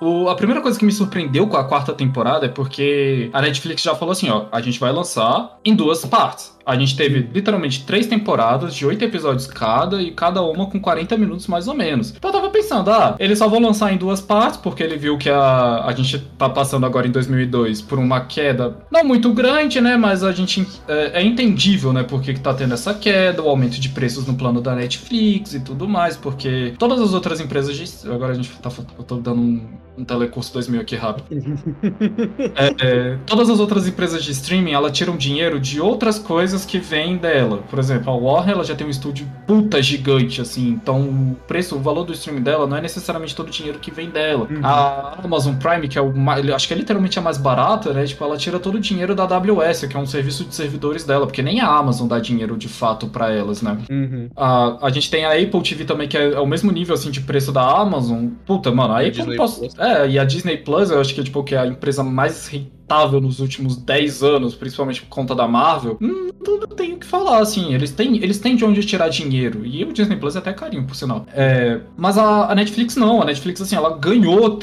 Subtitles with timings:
[0.00, 3.82] O, a primeira coisa que me surpreendeu com a quarta temporada é porque a Netflix
[3.82, 6.53] já falou assim, ó, a gente vai lançar em duas partes.
[6.64, 11.16] A gente teve literalmente três temporadas de oito episódios cada e cada uma com 40
[11.16, 12.12] minutos mais ou menos.
[12.16, 15.18] Então eu tava pensando, ah, eles só vão lançar em duas partes porque ele viu
[15.18, 19.80] que a, a gente tá passando agora em 2002 por uma queda não muito grande,
[19.80, 19.96] né?
[19.96, 22.02] Mas a gente é, é entendível, né?
[22.02, 25.60] Porque que tá tendo essa queda, o aumento de preços no plano da Netflix e
[25.60, 27.84] tudo mais, porque todas as outras empresas de.
[28.08, 28.70] Agora a gente tá.
[28.98, 31.26] Eu tô dando um, um telecurso 2000 aqui rápido.
[32.56, 36.78] é, é, todas as outras empresas de streaming, ela tiram dinheiro de outras coisas que
[36.78, 37.62] vêm dela.
[37.70, 40.68] Por exemplo, a Warner, ela já tem um estúdio puta gigante, assim.
[40.68, 43.90] Então, o preço, o valor do streaming dela não é necessariamente todo o dinheiro que
[43.90, 44.46] vem dela.
[44.50, 44.60] Uhum.
[44.62, 48.04] A Amazon Prime, que é o mais, acho que é literalmente a mais barata, né?
[48.04, 51.26] Tipo, ela tira todo o dinheiro da AWS, que é um serviço de servidores dela,
[51.26, 53.78] porque nem a Amazon dá dinheiro de fato para elas, né?
[53.90, 54.28] Uhum.
[54.36, 57.10] A, a gente tem a Apple TV também, que é, é, o mesmo nível, assim,
[57.10, 58.28] de preço da Amazon.
[58.44, 59.36] Puta, mano, a Apple...
[59.36, 62.48] Posso, é, e a Disney Plus, eu acho que, tipo, que é a empresa mais
[62.84, 67.06] rentável nos últimos 10 anos, principalmente por conta da Marvel, hum, não tenho o que
[67.06, 67.74] falar, assim.
[67.74, 69.64] Eles têm, eles têm de onde tirar dinheiro.
[69.64, 71.26] E o Disney Plus é até carinho, por sinal.
[71.32, 73.22] É, mas a, a, Netflix não.
[73.22, 74.58] A Netflix, assim, ela ganhou,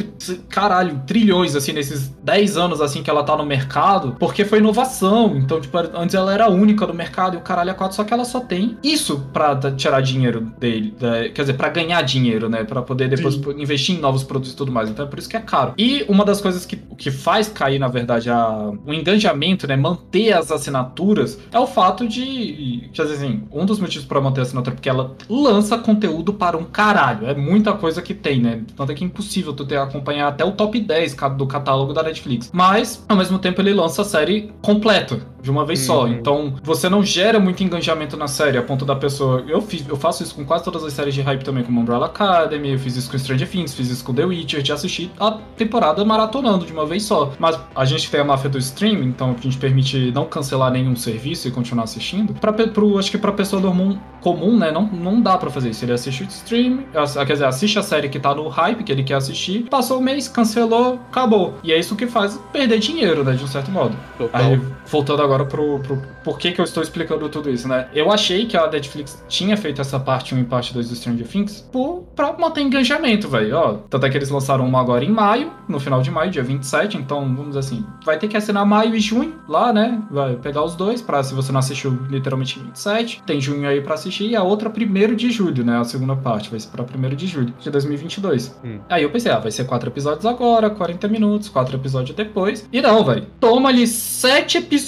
[0.49, 5.35] caralho, trilhões, assim, nesses 10 anos, assim, que ela tá no mercado, porque foi inovação.
[5.35, 8.03] Então, tipo, antes ela era a única do mercado e o caralho é quatro, só
[8.03, 10.93] que ela só tem isso pra tirar dinheiro dele.
[11.33, 12.63] quer dizer, pra ganhar dinheiro, né?
[12.63, 13.41] Pra poder depois Sim.
[13.57, 14.89] investir em novos produtos e tudo mais.
[14.89, 15.73] Então é por isso que é caro.
[15.77, 19.75] E uma das coisas que, que faz cair, na verdade, verdade, a, o engajamento, né,
[19.75, 24.41] manter as assinaturas, é o fato de, quer dizer assim, um dos motivos para manter
[24.41, 27.27] a assinatura é porque ela lança conteúdo para um caralho.
[27.27, 28.63] É muita coisa que tem, né?
[28.75, 32.03] Tanto é que é impossível tu ter acompanhar até o top 10 do catálogo da
[32.03, 32.49] Netflix.
[32.53, 35.85] Mas, ao mesmo tempo, ele lança a série completa de uma vez uhum.
[35.85, 36.07] só.
[36.07, 39.43] Então, você não gera muito engajamento na série a ponto da pessoa.
[39.47, 42.05] Eu, fiz, eu faço isso com quase todas as séries de hype também, como Umbrella
[42.05, 45.31] Academy, eu fiz isso com Stranger Things, fiz isso com The Witcher, de assistir a
[45.57, 47.33] temporada maratonando de uma vez só.
[47.39, 50.95] Mas a gente tem a máfia do stream, então a gente permite não cancelar nenhum
[50.95, 52.33] serviço e continuar assistindo.
[52.33, 55.83] Pra, pro, acho que pra pessoa comum, comum, né, não, não dá pra fazer isso.
[55.83, 56.83] Ele assiste o stream,
[57.25, 60.01] quer dizer, assiste a série que tá no hype, que ele quer assistir, passou o
[60.01, 61.55] mês, cancelou, acabou.
[61.63, 63.95] E é isso que faz perder dinheiro, né, de um certo modo.
[64.17, 64.41] Total.
[64.41, 67.87] Aí, voltando agora pro, pro por que, que eu estou explicando tudo isso, né?
[67.93, 71.25] Eu achei que a Netflix tinha feito essa parte 1 e parte 2 do Stranger
[71.25, 73.55] Things por, pra manter engajamento, velho.
[73.55, 76.43] Ó, tanto é que eles lançaram uma agora em maio, no final de maio, dia
[76.43, 80.01] 27, então vamos dizer assim, vai ter que assinar maio e junho lá, né?
[80.11, 83.79] Vai pegar os dois, pra se você não assistiu literalmente em 27, tem junho aí
[83.79, 85.79] pra assistir, e a outra primeiro de julho, né?
[85.79, 88.59] A segunda parte vai ser pra primeiro de julho de 2022.
[88.63, 88.79] Hum.
[88.89, 92.67] Aí eu pensei, ah, vai ser quatro episódios agora, 40 minutos, quatro episódios depois.
[92.73, 93.25] E não, velho.
[93.39, 94.80] Toma ali sete episódios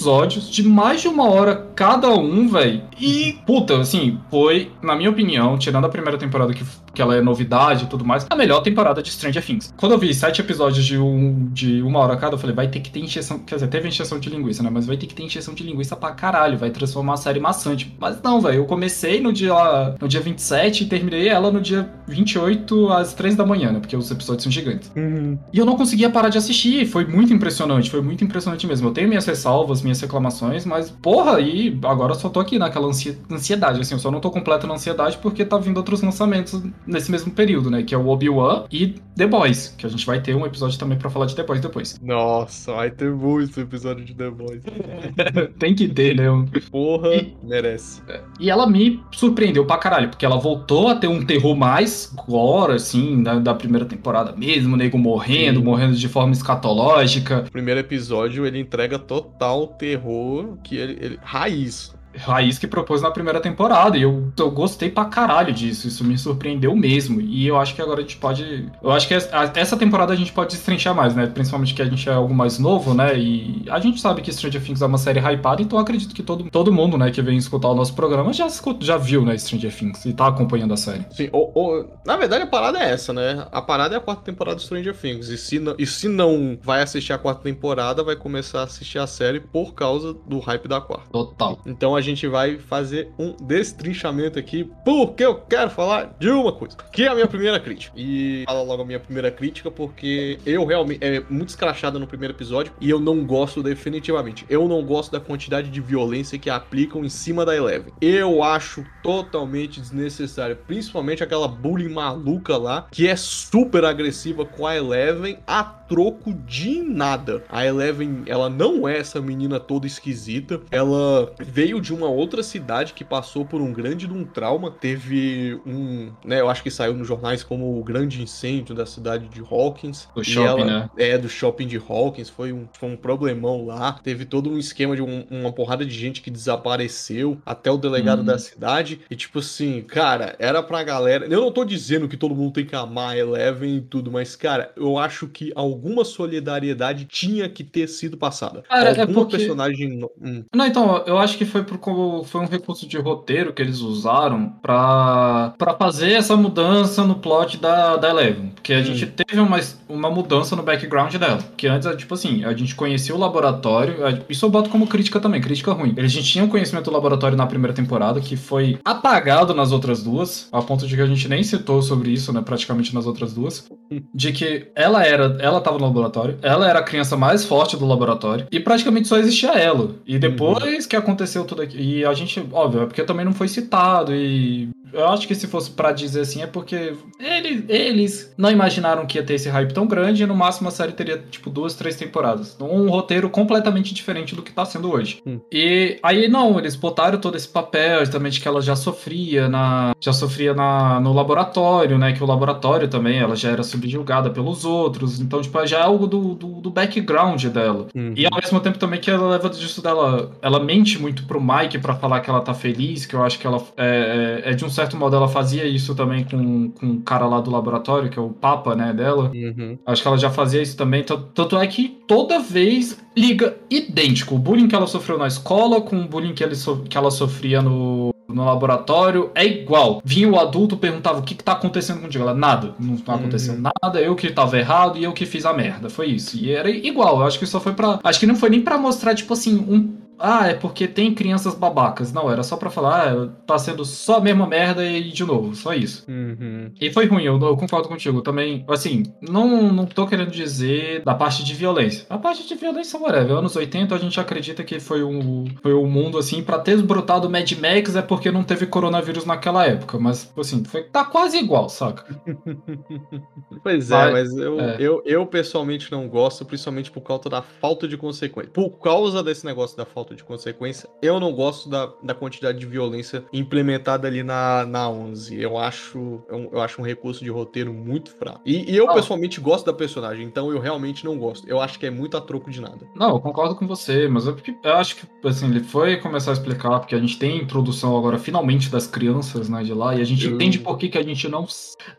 [0.50, 2.82] de mais de uma hora cada um, velho.
[3.00, 7.22] E, puta, assim, foi, na minha opinião, tirando a primeira temporada que, que ela é
[7.22, 9.74] novidade e tudo mais, a melhor temporada de Stranger Things.
[9.76, 12.80] Quando eu vi sete episódios de, um, de uma hora cada, eu falei, vai ter
[12.80, 13.40] que ter encheção.
[13.40, 14.70] Quer dizer, teve encheção de linguiça, né?
[14.72, 16.58] Mas vai ter que ter encheção de linguiça pra caralho.
[16.58, 17.96] Vai transformar a série maçante.
[18.00, 18.58] Mas não, velho.
[18.58, 19.54] Eu comecei no dia,
[20.00, 23.80] no dia 27 e terminei ela no dia 28 às 3 da manhã, né?
[23.80, 24.92] Porque os episódios são gigantes.
[24.96, 25.38] Uhum.
[25.52, 26.86] E eu não conseguia parar de assistir.
[26.86, 27.90] Foi muito impressionante.
[27.90, 28.90] Foi muito impressionante mesmo.
[28.90, 32.88] Eu tenho minhas ressalvas, minhas reclamações, mas, porra, e agora eu só tô aqui naquela
[32.88, 33.82] ansiedade.
[33.82, 37.32] Assim, eu só não tô completo na ansiedade porque tá vindo outros lançamentos nesse mesmo
[37.32, 37.84] período, né?
[37.84, 39.74] Que é o Obi-Wan e The Boys.
[39.78, 42.00] Que a gente vai ter um episódio também pra falar de The Boys depois.
[42.02, 44.62] Nossa, vai ter muito episódio de The Boys.
[45.60, 46.26] Tem que ter, né?
[46.72, 48.02] Porra, e, merece.
[48.40, 52.74] E ela me surpreendeu pra caralho, porque ela voltou a ter um terror mais gore,
[52.74, 55.66] assim, da, da primeira temporada mesmo, o nego morrendo, Sim.
[55.66, 57.46] morrendo de forma escatológica.
[57.48, 63.12] O primeiro episódio ele entrega total terror que ele, ele raiz raiz que propôs na
[63.12, 63.98] primeira temporada.
[63.98, 65.88] E eu, eu gostei pra caralho disso.
[65.88, 67.22] Isso me surpreendeu mesmo.
[67.22, 68.70] E eu acho que agora a gente pode.
[68.82, 71.28] Eu acho que essa temporada a gente pode destrinchar mais, né?
[71.28, 73.18] Principalmente que a gente é algo mais novo, né?
[73.18, 76.24] E a gente sabe que Stranger Things é uma série hypada, então eu acredito que
[76.24, 78.48] todo, todo mundo, né, que vem escutar o nosso programa já,
[78.80, 81.06] já viu, né, Stranger Things e tá acompanhando a série.
[81.12, 83.48] Sim, ou, ou, na verdade a parada é essa, né?
[83.52, 85.30] A parada é a quarta temporada de Stranger Things.
[85.30, 89.00] E se, não, e se não vai assistir a quarta temporada, vai começar a assistir
[89.00, 91.10] a série por causa do hype da quarta.
[91.12, 91.60] Total.
[91.66, 96.78] Então a gente vai fazer um destrinchamento aqui, porque eu quero falar de uma coisa,
[96.92, 97.94] que é a minha primeira crítica.
[97.98, 102.34] E fala logo a minha primeira crítica, porque eu realmente é muito escrachada no primeiro
[102.34, 104.46] episódio e eu não gosto definitivamente.
[104.50, 107.94] Eu não gosto da quantidade de violência que aplicam em cima da Eleven.
[108.02, 114.76] Eu acho totalmente desnecessário, principalmente aquela bullying maluca lá, que é super agressiva com a
[114.76, 117.44] Eleven a troco de nada.
[117.50, 120.62] A Eleven, ela não é essa menina toda esquisita.
[120.72, 124.72] Ela veio de de uma outra cidade que passou por um grande um trauma.
[124.72, 129.28] Teve um, né, eu acho que saiu nos jornais como o grande incêndio da cidade
[129.28, 130.08] de Hawkins.
[130.16, 130.90] Do shopping, ela, né?
[130.98, 132.30] É, do shopping de Hawkins.
[132.30, 134.00] Foi um, foi um problemão lá.
[134.04, 138.22] Teve todo um esquema de um, uma porrada de gente que desapareceu, até o delegado
[138.22, 138.26] hum.
[138.26, 139.02] da cidade.
[139.10, 141.26] E tipo assim, cara, era pra galera.
[141.26, 144.72] Eu não tô dizendo que todo mundo tem que amar Eleven e tudo, mas, cara,
[144.76, 148.64] eu acho que alguma solidariedade tinha que ter sido passada.
[148.64, 149.38] Cara, é porque...
[149.38, 150.04] personagem.
[150.22, 150.44] Hum.
[150.54, 153.82] Não, então, eu acho que foi por como foi um recurso de roteiro que eles
[153.82, 158.52] usaram pra, pra fazer essa mudança no plot da, da Eleven.
[158.56, 158.84] Porque a hum.
[158.86, 159.60] gente teve uma,
[159.90, 161.40] uma mudança no background dela.
[161.58, 163.96] Que antes, tipo assim, a gente conhecia o laboratório.
[164.30, 165.94] Isso eu boto como crítica também, crítica ruim.
[165.98, 170.02] A gente tinha um conhecimento do laboratório na primeira temporada, que foi apagado nas outras
[170.02, 173.34] duas, a ponto de que a gente nem citou sobre isso, né, praticamente nas outras
[173.34, 173.70] duas.
[174.14, 177.86] De que ela era, ela tava no laboratório, ela era a criança mais forte do
[177.86, 179.96] laboratório, e praticamente só existia ela.
[180.06, 180.90] E depois uhum.
[180.90, 184.70] que aconteceu tudo aqui, e a gente, óbvio, é porque também não foi citado, e
[184.94, 189.18] eu acho que se fosse para dizer assim, é porque eles, eles não imaginaram que
[189.18, 191.96] ia ter esse hype tão grande, e no máximo a série teria, tipo, duas, três
[191.96, 192.56] temporadas.
[192.60, 195.22] Um roteiro completamente diferente do que tá sendo hoje.
[195.26, 195.40] Hum.
[195.52, 199.94] E aí, não, eles botaram todo esse papel, de que ela já sofria na.
[200.00, 202.14] Já sofria na, no laboratório, né?
[202.14, 205.20] Que o laboratório também, ela já era subjugada pelos outros.
[205.20, 207.88] Então, tipo, já é algo do, do, do background dela.
[207.96, 208.14] Uhum.
[208.16, 210.32] E ao mesmo tempo também que ela leva disso dela.
[210.42, 213.48] Ela mente muito pro Mike para falar que ela tá feliz, que eu acho que
[213.48, 213.62] ela.
[213.78, 217.26] É, é, é, de um certo modo, ela fazia isso também com, com o cara
[217.26, 219.32] lá do laboratório, que é o Papa, né, dela.
[219.34, 219.78] Uhum.
[219.86, 221.04] Acho que ela já fazia isso também.
[221.04, 224.36] Tanto é que toda vez liga idêntico.
[224.36, 227.12] O bullying que ela sofreu na escola com o bullying que, ele so que ela
[227.12, 230.02] sofria no, no laboratório é igual.
[230.04, 232.24] Vinha o adulto, perguntava o que, que tá acontecendo contigo.
[232.24, 233.72] Ela, nada, não tá acontecendo uhum.
[233.82, 235.90] nada, eu que tava errado e eu que fiz a merda.
[235.90, 236.38] Foi isso.
[236.38, 238.00] E era igual, eu acho que só foi pra.
[238.04, 241.54] Acho que não foi nem pra mostrar, tipo assim, um ah, é porque tem crianças
[241.54, 242.14] babacas.
[242.14, 245.54] Não, era só para falar, ah, tá sendo só a mesma merda e de novo,
[245.54, 246.06] só isso.
[246.08, 246.72] Uhum.
[246.80, 248.64] E foi ruim, eu, eu, concordo contigo também.
[248.70, 252.06] Assim, não, não tô querendo dizer da parte de violência.
[252.10, 253.36] A parte de violência, whatever.
[253.36, 257.30] Anos 80 a gente acredita que foi um, foi um mundo assim, para ter brotado
[257.30, 260.00] Mad Max é porque não teve coronavírus naquela época.
[260.00, 262.06] Mas, assim, foi, tá quase igual, saca?
[263.62, 264.78] pois é, mas, mas eu, é.
[264.80, 268.52] Eu, eu pessoalmente não gosto, principalmente por causa da falta de consequência.
[268.52, 270.90] Por causa desse negócio da falta de consequência.
[271.02, 275.40] Eu não gosto da, da quantidade de violência implementada ali na, na 11.
[275.40, 278.42] Eu acho, eu, eu acho um recurso de roteiro muito fraco.
[278.46, 278.94] E, e eu, não.
[278.94, 281.48] pessoalmente, gosto da personagem, então eu realmente não gosto.
[281.48, 282.88] Eu acho que é muito a troco de nada.
[282.96, 286.34] Não, eu concordo com você, mas eu, eu acho que, assim, ele foi começar a
[286.34, 290.06] explicar, porque a gente tem introdução agora, finalmente, das crianças, né, de lá, e a
[290.06, 290.34] gente eu...
[290.34, 291.46] entende por que, que a gente não,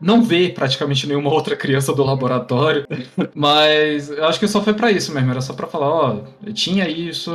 [0.01, 2.87] não vê praticamente nenhuma outra criança do laboratório.
[3.35, 6.19] mas eu acho que só foi para isso mesmo, era só para falar, ó,
[6.53, 7.31] tinha isso,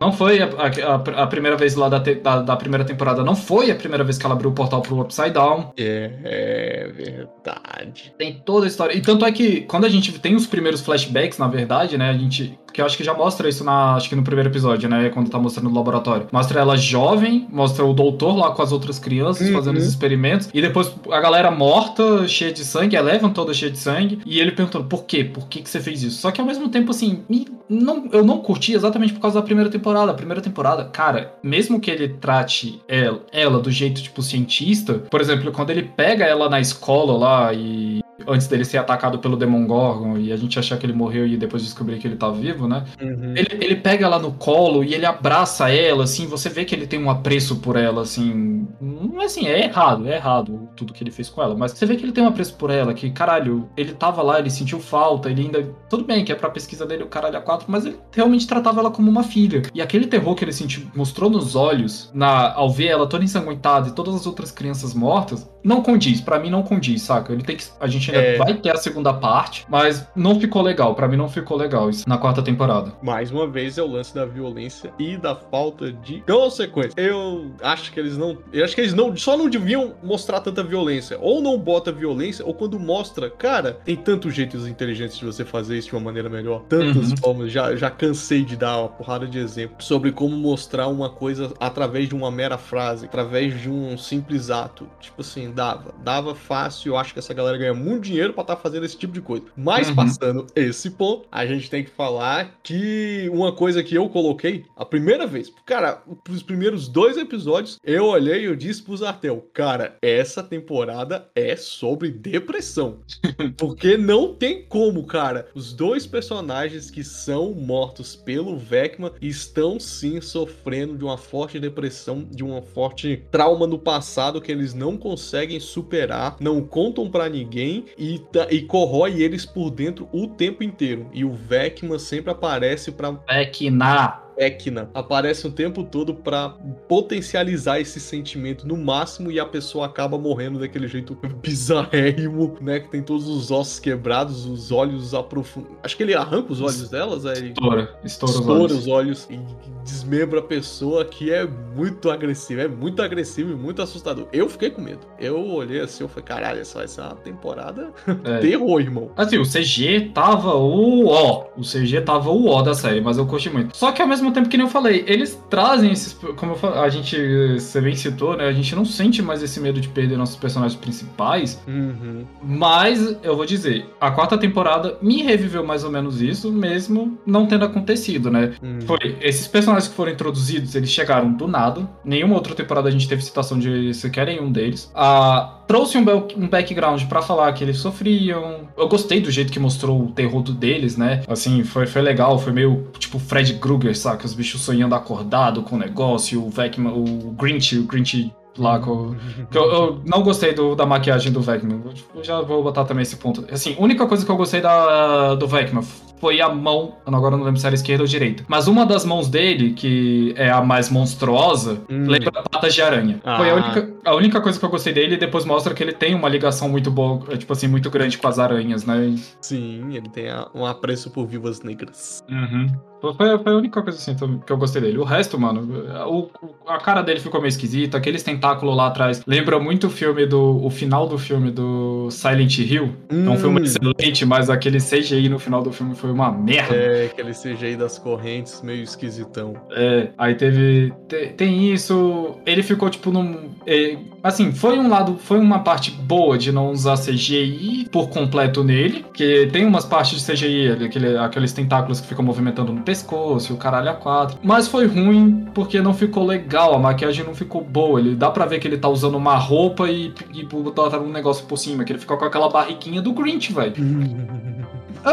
[0.00, 3.36] não foi a, a, a primeira vez lá da, te, da, da, primeira temporada, não
[3.36, 5.72] foi a primeira vez que ela abriu o portal pro Upside Down.
[5.76, 8.14] É, é verdade.
[8.16, 8.96] Tem toda a história.
[8.96, 12.14] E tanto é que quando a gente tem os primeiros flashbacks, na verdade, né, a
[12.14, 15.08] gente que eu acho que já mostra isso na, acho que no primeiro episódio, né?
[15.10, 16.26] Quando tá mostrando o laboratório.
[16.32, 19.54] Mostra ela jovem, mostra o doutor lá com as outras crianças uhum.
[19.54, 20.48] fazendo os experimentos.
[20.52, 24.20] E depois a galera morta, cheia de sangue, a Eleven toda cheia de sangue.
[24.24, 25.24] E ele perguntando, por quê?
[25.24, 26.20] Por que, que você fez isso?
[26.20, 27.22] Só que ao mesmo tempo, assim,
[27.68, 30.10] não, eu não curti exatamente por causa da primeira temporada.
[30.10, 35.20] A primeira temporada, cara, mesmo que ele trate ela, ela do jeito, tipo, cientista, por
[35.20, 40.18] exemplo, quando ele pega ela na escola lá e antes dele ser atacado pelo Demogorgon
[40.18, 42.84] e a gente achar que ele morreu e depois descobrir que ele tá vivo, né?
[43.00, 43.34] Uhum.
[43.36, 46.86] Ele, ele pega ela no colo e ele abraça ela, assim, você vê que ele
[46.86, 48.66] tem um apreço por ela, assim.
[48.80, 51.86] Não é assim, é errado, é errado tudo que ele fez com ela, mas você
[51.86, 54.80] vê que ele tem um apreço por ela, que, caralho, ele tava lá, ele sentiu
[54.80, 55.62] falta, ele ainda.
[55.88, 58.80] Tudo bem que é pra pesquisa dele o caralho a quatro, mas ele realmente tratava
[58.80, 59.62] ela como uma filha.
[59.74, 63.88] E aquele terror que ele sentiu, mostrou nos olhos, na, ao ver ela toda ensanguentada
[63.88, 67.32] e todas as outras crianças mortas, não condiz, para mim não condiz, saca?
[67.32, 67.64] Ele tem que.
[67.78, 68.36] A gente ainda é...
[68.36, 70.94] vai ter a segunda parte, mas não ficou legal.
[70.94, 72.92] para mim não ficou legal isso na quarta temporada.
[73.02, 76.94] Mais uma vez é o lance da violência e da falta de consequência.
[76.96, 78.38] Eu acho que eles não.
[78.52, 81.18] Eu acho que eles não só não deviam mostrar tanta violência.
[81.20, 85.78] Ou não bota violência, ou quando mostra, cara, tem tantos jeitos inteligentes de você fazer
[85.78, 86.62] isso de uma maneira melhor.
[86.68, 87.16] Tantas uhum.
[87.16, 87.52] formas.
[87.52, 92.08] Já, já cansei de dar uma porrada de exemplos sobre como mostrar uma coisa através
[92.08, 94.86] de uma mera frase, através de um simples ato.
[95.00, 95.94] Tipo assim, dava.
[96.02, 96.90] Dava fácil.
[96.90, 99.20] Eu acho que essa galera ganha muito dinheiro para estar tá fazendo esse tipo de
[99.20, 99.44] coisa.
[99.56, 99.94] Mas uhum.
[99.96, 104.84] passando esse ponto, a gente tem que falar que uma coisa que eu coloquei a
[104.84, 109.96] primeira vez, cara, os primeiros dois episódios, eu olhei e eu disse pros Zartel, cara,
[110.02, 113.00] essa temporada é sobre depressão.
[113.56, 115.48] Porque não tem como, cara.
[115.54, 122.26] Os dois personagens que são mortos pelo Vecma estão sim sofrendo de uma forte depressão,
[122.30, 127.86] de uma forte trauma no passado que eles não conseguem superar, não contam para ninguém
[127.96, 128.20] e,
[128.50, 131.06] e corrói eles por dentro o tempo inteiro.
[131.12, 136.48] E o Vecma sempre aparece para Vecna Ekna aparece o tempo todo para
[136.88, 142.80] potencializar esse sentimento no máximo e a pessoa acaba morrendo daquele jeito bizarrérrimo, né?
[142.80, 145.76] Que tem todos os ossos quebrados, os olhos aprofundados.
[145.82, 147.48] Acho que ele arranca os olhos delas, aí.
[147.48, 148.72] Estoura, estoura, estoura os, olhos.
[148.72, 149.38] os olhos e
[149.84, 154.26] desmembra a pessoa, que é muito agressivo, é muito agressivo e muito assustador.
[154.32, 155.00] Eu fiquei com medo.
[155.18, 157.92] Eu olhei assim, eu falei, caralho, essa vai ser uma temporada
[158.24, 158.38] é.
[158.38, 159.10] terror, irmão.
[159.16, 163.26] Assim, o CG tava o ó, o CG tava o ó da série, mas eu
[163.26, 163.76] curti muito.
[163.76, 166.14] Só que ao mesmo mesmo tempo que nem eu falei, eles trazem esses.
[166.36, 167.54] Como falei, a gente.
[167.54, 168.46] Você bem citou, né?
[168.46, 171.60] A gente não sente mais esse medo de perder nossos personagens principais.
[171.66, 172.24] Uhum.
[172.42, 177.46] Mas, eu vou dizer, a quarta temporada me reviveu mais ou menos isso, mesmo não
[177.46, 178.52] tendo acontecido, né?
[178.62, 178.80] Uhum.
[178.82, 181.88] Foi, esses personagens que foram introduzidos, eles chegaram do nada.
[182.04, 184.90] Nenhuma outra temporada a gente teve citação de sequer nenhum deles.
[184.94, 186.04] A trouxe um,
[186.36, 188.68] um background para falar que eles sofriam.
[188.76, 191.22] Eu gostei do jeito que mostrou o terror deles, né?
[191.28, 194.19] Assim, foi, foi legal, foi meio tipo Fred Krueger, saca?
[194.26, 199.14] Os bichos sonhando acordado com o negócio, o Vecman, o Grinch, o Grinch lá com.
[199.52, 201.82] Eu, eu, não gostei do, da maquiagem do Vecman.
[202.14, 203.44] Eu já vou botar também esse ponto.
[203.50, 205.82] Assim, a única coisa que eu gostei da, do Vecman
[206.20, 206.96] foi a mão.
[207.06, 208.44] Agora não lembro se era esquerda ou direita.
[208.46, 212.06] Mas uma das mãos dele, que é a mais monstruosa, hum.
[212.06, 213.20] lembra patas de aranha.
[213.24, 213.38] Ah.
[213.38, 215.92] Foi a única, a única coisa que eu gostei dele e depois mostra que ele
[215.92, 219.14] tem uma ligação muito boa, tipo assim, muito grande com as aranhas, né?
[219.40, 222.22] Sim, ele tem um apreço por vivas negras.
[222.28, 222.66] Uhum.
[223.00, 224.98] Foi, foi, a única coisa assim que eu gostei dele.
[224.98, 225.62] O resto, mano,
[226.06, 226.30] o,
[226.66, 229.22] a cara dele ficou meio esquisita, aqueles tentáculos lá atrás.
[229.26, 230.64] Lembra muito o filme do.
[230.64, 232.94] O final do filme do Silent Hill.
[233.10, 233.26] Hum.
[233.26, 233.64] É um filme hum.
[233.64, 236.74] excelente, mas aquele CGI no final do filme foi uma merda.
[236.74, 239.54] É, aquele CGI das correntes meio esquisitão.
[239.72, 240.92] É, aí teve.
[241.08, 242.36] Te, tem isso.
[242.44, 243.50] Ele ficou, tipo, num.
[243.66, 245.16] É, assim, foi um lado.
[245.18, 249.06] Foi uma parte boa de não usar CGI por completo nele.
[249.14, 253.56] Que tem umas partes de CGI, aquele, aqueles tentáculos que ficam movimentando no pescoço, o
[253.56, 254.36] caralho a quatro.
[254.42, 258.00] Mas foi ruim porque não ficou legal, a maquiagem não ficou boa.
[258.00, 261.46] Ele dá pra ver que ele tá usando uma roupa e, e botar um negócio
[261.46, 263.74] por cima, que ele ficou com aquela barriguinha do Grinch, velho.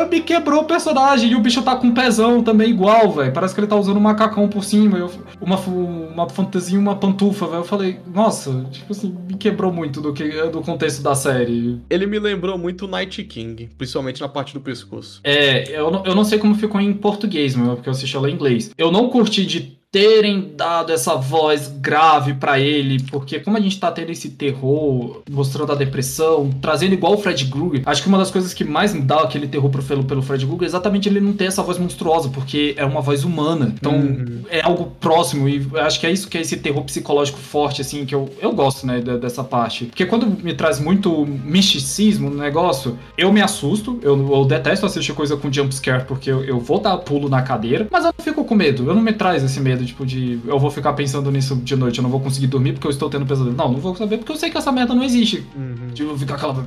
[0.09, 1.31] me quebrou o personagem.
[1.31, 3.31] E o bicho tá com um pezão também igual, velho.
[3.31, 4.97] Parece que ele tá usando um macacão por cima.
[4.97, 7.59] Eu, uma, uma fantasia uma pantufa, velho.
[7.59, 11.81] Eu falei, nossa, tipo assim, me quebrou muito do, que, do contexto da série.
[11.89, 15.21] Ele me lembrou muito o Night King, principalmente na parte do pescoço.
[15.23, 18.33] É, eu, eu não sei como ficou em português, meu, porque eu assisti ela em
[18.33, 18.71] inglês.
[18.77, 23.79] Eu não curti de terem dado essa voz grave para ele, porque como a gente
[23.79, 28.19] tá tendo esse terror, mostrando a depressão, trazendo igual o Fred Krueger, acho que uma
[28.19, 31.19] das coisas que mais dá aquele terror pro, pelo, pelo Fred Krueger é exatamente ele
[31.19, 33.73] não ter essa voz monstruosa, porque é uma voz humana.
[33.73, 34.43] Então, uhum.
[34.51, 38.05] é algo próximo e acho que é isso que é esse terror psicológico forte, assim,
[38.05, 39.85] que eu, eu gosto, né, dessa parte.
[39.85, 45.13] Porque quando me traz muito misticismo no negócio, eu me assusto, eu, eu detesto assistir
[45.13, 48.45] coisa com jumpscare, porque eu, eu vou dar pulo na cadeira, mas eu não fico
[48.45, 51.55] com medo, eu não me traz esse medo, tipo, de eu vou ficar pensando nisso
[51.55, 53.55] de noite, eu não vou conseguir dormir porque eu estou tendo pesadelo.
[53.55, 55.45] Não, não vou saber porque eu sei que essa merda não existe.
[55.55, 55.87] Uhum.
[55.93, 56.65] De eu ficar aquela.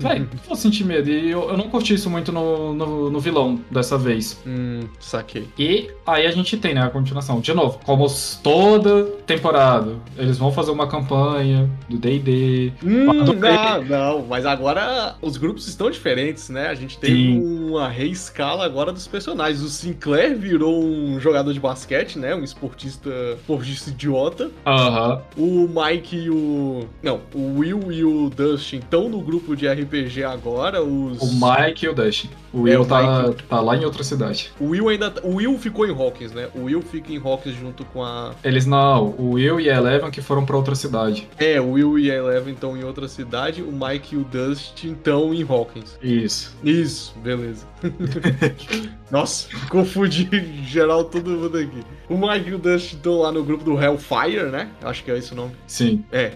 [0.00, 1.08] Véi, vou sentir medo.
[1.08, 4.40] E eu, eu não curti isso muito no, no, no vilão dessa vez.
[4.46, 5.48] Hum, saquei.
[5.58, 7.40] E aí a gente tem, né, a continuação.
[7.40, 8.06] De novo, como
[8.42, 12.72] toda temporada, eles vão fazer uma campanha do DD.
[12.82, 16.68] Hum, não, não, mas agora os grupos estão diferentes, né?
[16.68, 17.68] A gente tem Sim.
[17.68, 19.62] uma reescala agora dos personagens.
[19.62, 22.34] O Sinclair virou um jogador de basquete, né?
[22.34, 24.50] Um esportista, esportista idiota.
[24.66, 25.22] Aham.
[25.36, 26.86] O Mike e o.
[27.02, 31.20] Não, o Will e o Dustin estão no grupo de RPG agora, os.
[31.20, 32.28] O Mike e o Dash.
[32.52, 33.42] O Will é, o tá, Mike...
[33.44, 34.52] tá lá em outra cidade.
[34.60, 35.12] O Will ainda.
[35.22, 36.48] O Will ficou em Hawkins, né?
[36.54, 38.34] O Will fica em Hawkins junto com a.
[38.44, 41.28] Eles não, o Will e a Eleven que foram pra outra cidade.
[41.38, 44.92] É, o Will e a Eleven estão em outra cidade, o Mike e o Dustin
[44.92, 45.96] estão em Hawkins.
[46.02, 46.54] Isso.
[46.62, 47.66] Isso, beleza.
[49.10, 50.28] Nossa, confundi
[50.64, 52.01] geral todo mundo aqui.
[52.12, 54.68] O Dustin estão lá no grupo do Hellfire, né?
[54.82, 55.52] Acho que é esse o nome.
[55.66, 56.04] Sim.
[56.12, 56.32] É,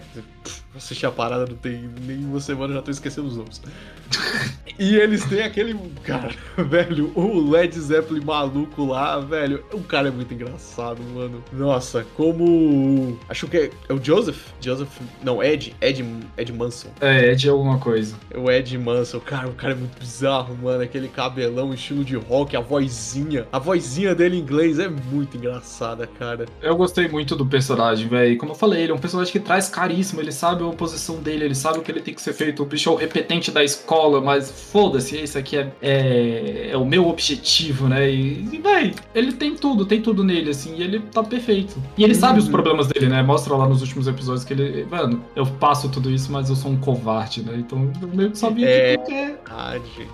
[0.75, 3.61] assisti a parada, não tem nem uma semana, já tô esquecendo os nomes.
[4.79, 5.77] e eles têm aquele.
[6.03, 9.63] Cara, velho, o Led Zeppelin maluco lá, velho.
[9.73, 11.43] O cara é muito engraçado, mano.
[11.51, 13.19] Nossa, como.
[13.27, 14.47] Acho que é, é o Joseph?
[14.61, 14.89] Joseph.
[15.23, 15.75] Não, Ed.
[15.81, 16.05] Ed,
[16.37, 16.89] Ed Manson.
[17.01, 18.15] É, Ed alguma coisa.
[18.35, 20.83] O Ed Manson, cara, o cara é muito bizarro, mano.
[20.83, 23.47] Aquele cabelão, estilo de rock, a vozinha.
[23.51, 25.35] A vozinha dele em inglês é muito
[25.67, 26.45] engraçada, cara.
[26.61, 28.37] Eu gostei muito do personagem, velho.
[28.37, 31.45] Como eu falei, ele é um personagem que traz carisma, ele sabe a posição dele,
[31.45, 32.63] ele sabe o que ele tem que ser feito.
[32.63, 36.85] O bicho é o repetente da escola, mas foda-se, esse aqui é, é, é, o
[36.85, 38.09] meu objetivo, né?
[38.09, 41.81] E, e véi, ele tem tudo, tem tudo nele, assim, e ele tá perfeito.
[41.97, 42.19] E ele uhum.
[42.19, 42.51] sabe os uhum.
[42.51, 43.21] problemas dele, né?
[43.21, 46.71] Mostra lá nos últimos episódios que ele, mano, eu passo tudo isso, mas eu sou
[46.71, 47.55] um covarde, né?
[47.57, 48.97] Então eu meio que sabia é...
[48.97, 49.13] que.
[49.13, 49.37] É,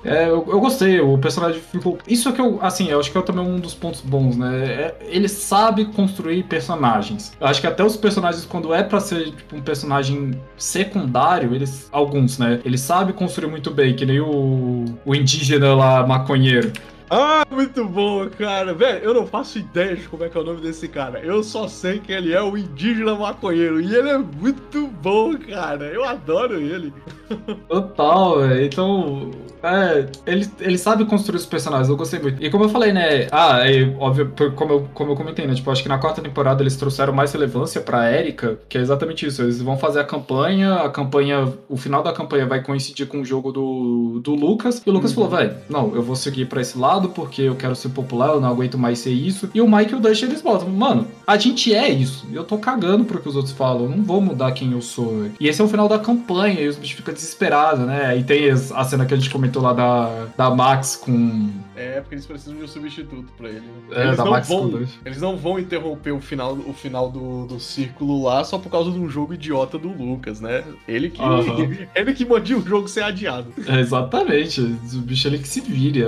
[0.05, 1.97] é eu, eu gostei, o personagem ficou.
[2.07, 4.65] Isso é que eu, assim, eu acho que é também um dos pontos bons, né?
[4.65, 7.33] É, ele sabe construir personagens.
[7.39, 11.89] Eu acho que até os personagens, quando é para ser tipo, um personagem secundário, eles.
[11.91, 12.59] Alguns, né?
[12.63, 16.71] Ele sabe construir muito bem, que nem o, o indígena lá, maconheiro.
[17.15, 18.73] Ah, muito bom, cara.
[18.73, 21.19] Velho, eu não faço ideia de como é que é o nome desse cara.
[21.19, 23.79] Eu só sei que ele é o indígena maconheiro.
[23.79, 25.85] E ele é muito bom, cara.
[25.85, 26.91] Eu adoro ele.
[27.69, 28.65] Total, velho.
[28.65, 32.43] Então, é, ele, ele sabe construir os personagens, eu gostei muito.
[32.43, 33.27] E como eu falei, né?
[33.31, 35.53] Ah, é, óbvio, como eu, como eu comentei, né?
[35.53, 39.25] Tipo, acho que na quarta temporada eles trouxeram mais relevância pra Erika, que é exatamente
[39.25, 39.41] isso.
[39.41, 43.25] Eles vão fazer a campanha, a campanha, o final da campanha vai coincidir com o
[43.25, 44.81] jogo do, do Lucas.
[44.85, 45.29] E o Lucas uhum.
[45.29, 48.41] falou, velho, não, eu vou seguir pra esse lado porque eu quero ser popular, eu
[48.41, 49.49] não aguento mais ser isso.
[49.53, 52.27] E o Mike e o Dutch eles botam, mano, a gente é isso.
[52.31, 55.19] Eu tô cagando pro que os outros falam, eu não vou mudar quem eu sou.
[55.19, 55.31] Véio.
[55.39, 58.17] E esse é o final da campanha, e os bichos ficam desesperados, né?
[58.17, 61.49] E tem a cena que a gente comentou lá da, da Max com.
[61.75, 63.63] É, porque eles precisam de um substituto pra ele.
[63.91, 67.59] É, eles, não Max vão, eles não vão interromper o final, o final do, do
[67.59, 70.63] círculo lá só por causa de um jogo idiota do Lucas, né?
[70.87, 71.75] Ele que, uhum.
[71.95, 73.53] ele que mandia o jogo ser adiado.
[73.67, 74.61] É, exatamente.
[74.61, 76.03] O bicho ele que se vire.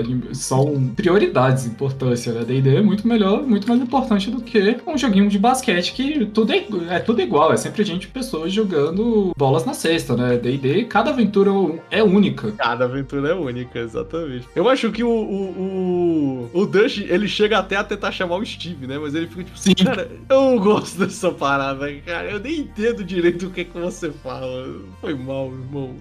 [0.95, 2.43] Prioridades, importância, né?
[2.43, 6.53] D&D é muito melhor, muito mais importante do que um joguinho de basquete que tudo
[6.53, 7.53] é, é tudo igual.
[7.53, 10.37] É sempre gente, pessoas jogando bolas na cesta, né?
[10.37, 11.51] D&D, cada aventura
[11.91, 12.51] é única.
[12.53, 14.47] Cada aventura é única, exatamente.
[14.55, 18.45] Eu acho que o, o, o, o Dush, ele chega até a tentar chamar o
[18.45, 18.97] Steve, né?
[18.97, 22.31] Mas ele fica tipo assim, cara, eu não gosto dessa parada, cara.
[22.31, 24.75] Eu nem entendo direito o que, que você fala.
[25.01, 25.95] Foi mal, irmão.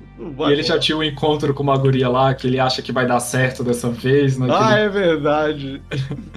[0.48, 3.06] e ele já tinha um encontro com uma guria lá que ele acha que vai
[3.06, 4.46] dar certo dessa vez, né?
[4.50, 4.80] Ah, ele...
[4.80, 5.82] é verdade.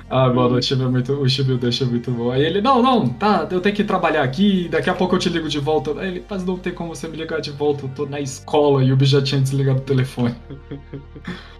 [0.10, 1.14] ah, mano, o Steve é muito.
[1.14, 2.32] O o Dush é muito bom.
[2.32, 5.30] Aí ele, não, não, tá, eu tenho que trabalhar aqui, daqui a pouco eu te
[5.30, 5.92] ligo de volta.
[6.00, 8.84] Aí ele, mas não tem como você me ligar de volta, eu tô na escola
[8.84, 10.36] e o bicho já tinha desligado o telefone.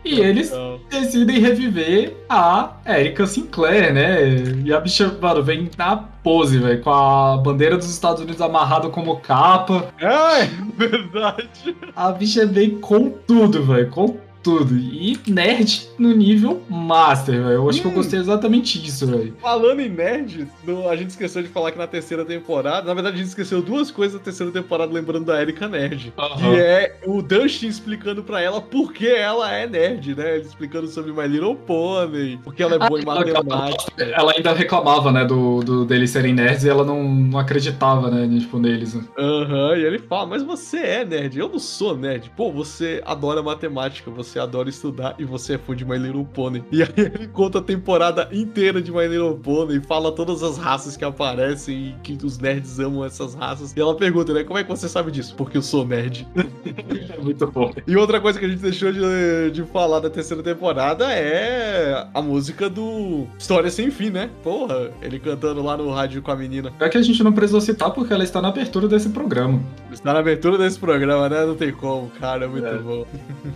[0.06, 0.54] E eles
[0.90, 4.36] decidem reviver a Erika Sinclair, né?
[4.64, 8.90] E a bicha, mano, vem na pose, velho, com a bandeira dos Estados Unidos amarrada
[8.90, 9.94] como capa.
[10.00, 11.76] É, é verdade.
[11.96, 14.78] A bicha vem com tudo, velho, com tudo.
[14.78, 17.52] E nerd no nível master, velho.
[17.56, 17.82] Eu acho hum.
[17.82, 17.96] que eu hum.
[17.96, 19.36] gostei exatamente disso, velho.
[19.42, 20.48] Falando em nerd,
[20.90, 23.92] a gente esqueceu de falar que na terceira temporada, na verdade a gente esqueceu duas
[23.92, 26.14] coisas da terceira temporada, lembrando da Erika Nerd.
[26.18, 26.38] Uhum.
[26.38, 30.36] Que é o Dustin explicando pra ela por que ela é nerd, né?
[30.36, 33.92] Ele explicando sobre My Little Pony, porque ela é boa ah, em matemática.
[34.02, 38.40] Ela ainda reclamava, né, do, do deles serem nerds e ela não, não acreditava, né,
[38.40, 38.94] tipo, neles.
[38.94, 39.04] Né?
[39.18, 39.76] Aham, uhum.
[39.76, 42.32] e ele fala, mas você é nerd, eu não sou nerd.
[42.36, 46.26] Pô, você adora matemática, você você adora estudar e você é fã de My Little
[46.26, 46.64] Pony.
[46.72, 50.96] E aí ele conta a temporada inteira de My Little Pony fala todas as raças
[50.96, 53.74] que aparecem e que os nerds amam essas raças.
[53.76, 55.34] E ela pergunta, né, como é que você sabe disso?
[55.36, 56.28] Porque eu sou nerd.
[56.36, 57.74] É muito bom.
[57.88, 62.22] E outra coisa que a gente deixou de, de falar da terceira temporada é a
[62.22, 64.30] música do História Sem Fim, né?
[64.44, 66.72] Porra, ele cantando lá no rádio com a menina.
[66.80, 69.60] É que a gente não precisou citar porque ela está na abertura desse programa.
[69.92, 71.46] Está na abertura desse programa, né?
[71.46, 72.78] Não tem como, cara, é muito é.
[72.78, 73.06] bom.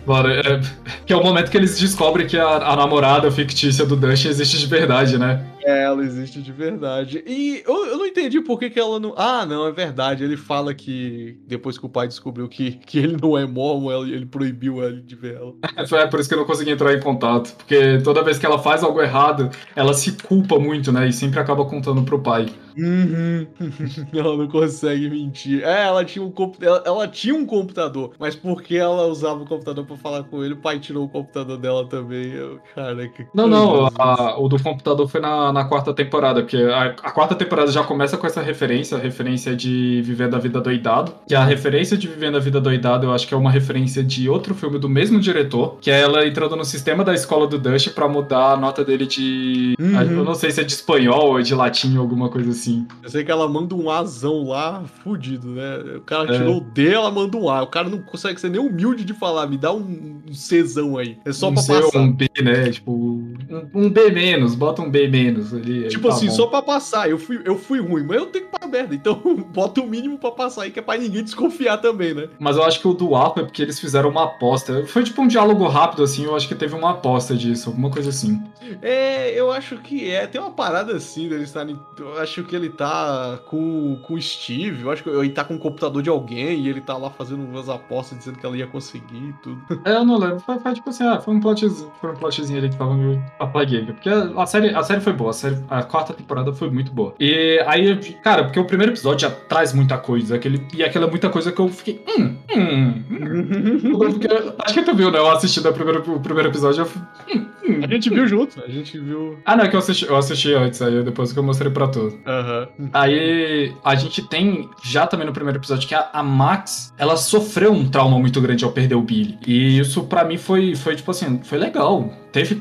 [0.06, 0.62] Bora, é,
[1.06, 4.58] que é o momento que eles descobrem que a, a namorada fictícia do Dustin existe
[4.58, 5.44] de verdade, né?
[5.64, 7.24] É, ela existe de verdade.
[7.26, 9.14] E eu, eu não entendi por que, que ela não.
[9.18, 10.24] Ah, não, é verdade.
[10.24, 14.26] Ele fala que depois que o pai descobriu que, que ele não é mormon, ele,
[14.26, 15.54] proibiu ela de ver ela.
[15.78, 17.56] É por isso que eu não consegui entrar em contato.
[17.56, 21.08] Porque toda vez que ela faz algo errado, ela se culpa muito, né?
[21.08, 22.48] E sempre acaba contando pro pai.
[22.78, 23.48] Uhum.
[24.14, 25.64] ela não consegue mentir.
[25.64, 29.86] É, ela tinha um ela, ela, tinha um computador, mas porque ela usava o computador
[29.86, 32.32] para falar com ele, o pai tirou o computador dela também.
[32.32, 33.28] Eu, caraca.
[33.34, 37.12] Não, não, a, o do computador foi na na, na quarta temporada, porque a, a,
[37.12, 41.36] quarta temporada já começa com essa referência, a referência de Vivendo a Vida Doidado, que
[41.36, 44.56] a referência de Vivendo a Vida Doidado eu acho que é uma referência de outro
[44.56, 48.08] filme do mesmo diretor, que é ela entrando no sistema da escola do Dust para
[48.08, 49.76] mudar a nota dele de...
[49.80, 50.02] Uhum.
[50.02, 52.88] Eu não sei se é de espanhol ou de latim, alguma coisa assim.
[53.04, 55.78] Eu sei que ela manda um azão lá, fudido, né?
[55.98, 56.38] O cara é.
[56.38, 57.64] tirou o D, ela manda um A.
[57.64, 61.18] O cara não consegue ser nem humilde de falar, me dá um, um Czão aí.
[61.26, 62.00] É só um pra C passar.
[62.00, 62.70] um B, né?
[62.70, 63.36] Tipo, um,
[63.74, 65.88] um B menos, bota um B menos ali.
[65.88, 66.34] Tipo tá assim, bom.
[66.34, 67.10] só pra passar.
[67.10, 68.96] Eu fui, eu fui ruim, mas eu tenho que pagar merda.
[68.96, 69.20] Então
[69.54, 72.30] bota o mínimo pra passar aí, que é pra ninguém desconfiar também, né?
[72.40, 74.86] Mas eu acho que o do Arco é porque eles fizeram uma aposta.
[74.88, 78.10] Foi tipo um diálogo rápido, assim, eu acho que teve uma aposta disso, alguma coisa
[78.10, 78.42] assim.
[78.82, 80.28] É, eu acho que é.
[80.28, 81.68] Tem uma parada assim dele estar.
[81.98, 85.56] Eu acho que ele tá com, com o Steve, eu acho que ele tá com
[85.56, 88.68] o computador de alguém e ele tá lá fazendo umas apostas dizendo que ela ia
[88.68, 89.62] conseguir e tudo.
[89.84, 90.40] É, eu não lembro.
[90.40, 93.22] Foi, foi tipo assim, ah, foi um plotzinho, foi um plotzinho ali que tava meio
[93.40, 93.86] apaguei.
[93.86, 97.16] Porque a, série, a série foi boa, a, série, a quarta temporada foi muito boa.
[97.20, 101.30] E aí, cara, porque o primeiro episódio já traz muita coisa, aquele, e aquela muita
[101.30, 102.04] coisa que eu fiquei.
[102.08, 103.98] Hum, hum, hum.
[103.98, 104.28] porque,
[104.60, 105.20] acho que tu viu, né?
[105.20, 107.02] Eu assisti o primeiro, o primeiro episódio, eu fui,
[107.34, 107.80] hum, hum.
[107.84, 109.38] A gente viu junto, a gente viu.
[109.46, 111.88] Ah, não, é que eu assisti, eu assisti antes, aí depois que eu mostrei pra
[111.88, 112.00] tu.
[112.02, 112.90] Uhum.
[112.94, 117.72] Aí a gente tem já também no primeiro episódio que a, a Max, ela sofreu
[117.72, 119.38] um trauma muito grande ao perder o Billy.
[119.46, 122.12] E isso para mim foi, foi tipo assim, foi legal.
[122.32, 122.56] Teve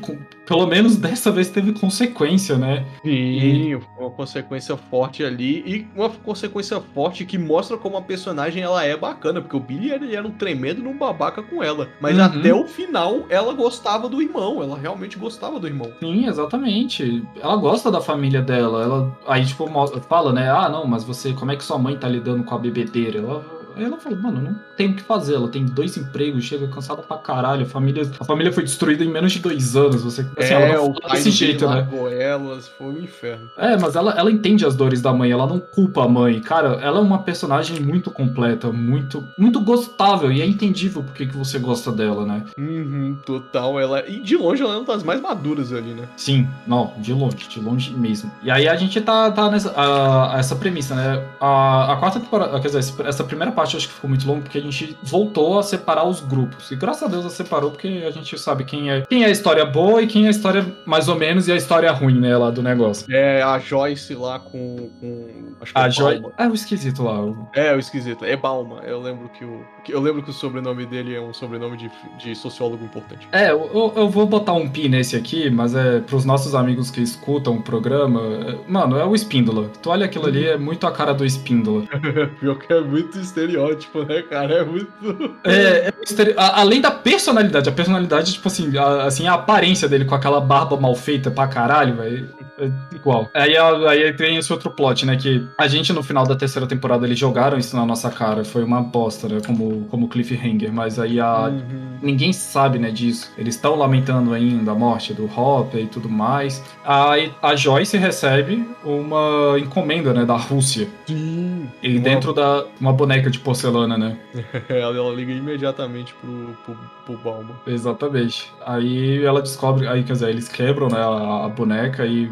[0.51, 2.85] pelo menos dessa vez teve consequência, né?
[3.01, 3.79] Sim, e...
[3.97, 8.97] uma consequência forte ali e uma consequência forte que mostra como a personagem ela é
[8.97, 12.23] bacana, porque o Billy ele era um tremendo num babaca com ela, mas uhum.
[12.25, 15.89] até o final ela gostava do irmão, ela realmente gostava do irmão.
[16.01, 17.23] Sim, exatamente.
[17.41, 19.69] Ela gosta da família dela, ela aí tipo
[20.09, 20.51] fala, né?
[20.51, 23.19] Ah, não, mas você, como é que sua mãe tá lidando com a bebedeira?
[23.19, 25.35] Ela Aí ela falou, mano, não tem o que fazer.
[25.35, 27.63] Ela tem dois empregos, chega cansada pra caralho.
[27.63, 30.03] A família, a família foi destruída em menos de dois anos.
[30.03, 31.87] Você, assim, é, ela não desse jeito, né?
[32.11, 33.49] elas, foi um inferno.
[33.57, 36.39] É, mas ela, ela entende as dores da mãe, ela não culpa a mãe.
[36.41, 40.31] Cara, ela é uma personagem muito completa, muito, muito gostável.
[40.31, 42.43] E é entendível porque que você gosta dela, né?
[42.57, 43.79] Uhum, total.
[43.79, 46.07] Ela, e de longe ela é uma das mais maduras ali, né?
[46.17, 48.31] Sim, não, de longe, de longe mesmo.
[48.43, 51.23] E aí a gente tá, tá nessa a, essa premissa, né?
[51.39, 54.41] A, a quarta temporada, quer dizer, essa primeira parte parte acho que ficou muito longo
[54.41, 54.70] porque a gente
[55.03, 56.71] voltou a separar os grupos.
[56.71, 59.29] E graças a Deus a separou porque a gente sabe quem é quem é a
[59.29, 62.35] história boa e quem é a história mais ou menos e a história ruim, né,
[62.37, 63.05] lá do negócio.
[63.13, 64.89] É, a Joyce lá com.
[64.99, 66.23] com acho que a é Joyce.
[66.37, 67.21] É o esquisito lá.
[67.21, 67.47] O...
[67.53, 68.25] É, o esquisito.
[68.25, 68.81] É Balma.
[68.85, 69.65] Eu lembro que o.
[69.89, 73.27] Eu lembro que o sobrenome dele é um sobrenome de, de sociólogo importante.
[73.31, 77.01] É, eu, eu vou botar um pi nesse aqui, mas é pros nossos amigos que
[77.01, 78.21] escutam o programa.
[78.67, 79.69] Mano, é o Espíndola.
[79.81, 81.83] Tu olha aquilo ali, é muito a cara do Espíndola.
[82.39, 84.50] Pior que é muito estereótipo, né, cara?
[84.51, 84.91] É muito.
[85.43, 86.35] É, é estere...
[86.37, 90.77] além da personalidade, a personalidade, tipo assim, a, assim, a aparência dele com aquela barba
[90.79, 92.29] mal feita pra caralho, velho.
[92.61, 93.27] É igual.
[93.33, 95.15] Aí, aí tem esse outro plot, né?
[95.15, 98.43] Que a gente no final da terceira temporada eles jogaram isso na nossa cara.
[98.43, 99.41] Foi uma bosta, né?
[99.45, 100.71] Como, como cliffhanger.
[100.71, 101.47] Mas aí a.
[101.47, 101.97] Uhum.
[102.01, 103.31] Ninguém sabe, né, disso.
[103.37, 106.63] Eles estão lamentando ainda a morte do Hopper e tudo mais.
[106.85, 110.87] Aí a Joyce recebe uma encomenda, né, da Rússia.
[111.07, 111.67] Sim.
[111.81, 111.99] E uma...
[111.99, 112.65] dentro da.
[112.79, 114.17] Uma boneca de porcelana, né?
[114.69, 117.59] ela, ela liga imediatamente pro, pro, pro Balma.
[117.67, 118.51] Exatamente.
[118.65, 119.87] Aí ela descobre.
[119.87, 122.31] Aí, quer dizer, eles quebram, né, a, a boneca e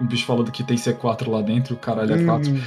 [0.00, 2.50] o bicho falando que tem C4 lá dentro, o caralho é 4.
[2.50, 2.60] Hum.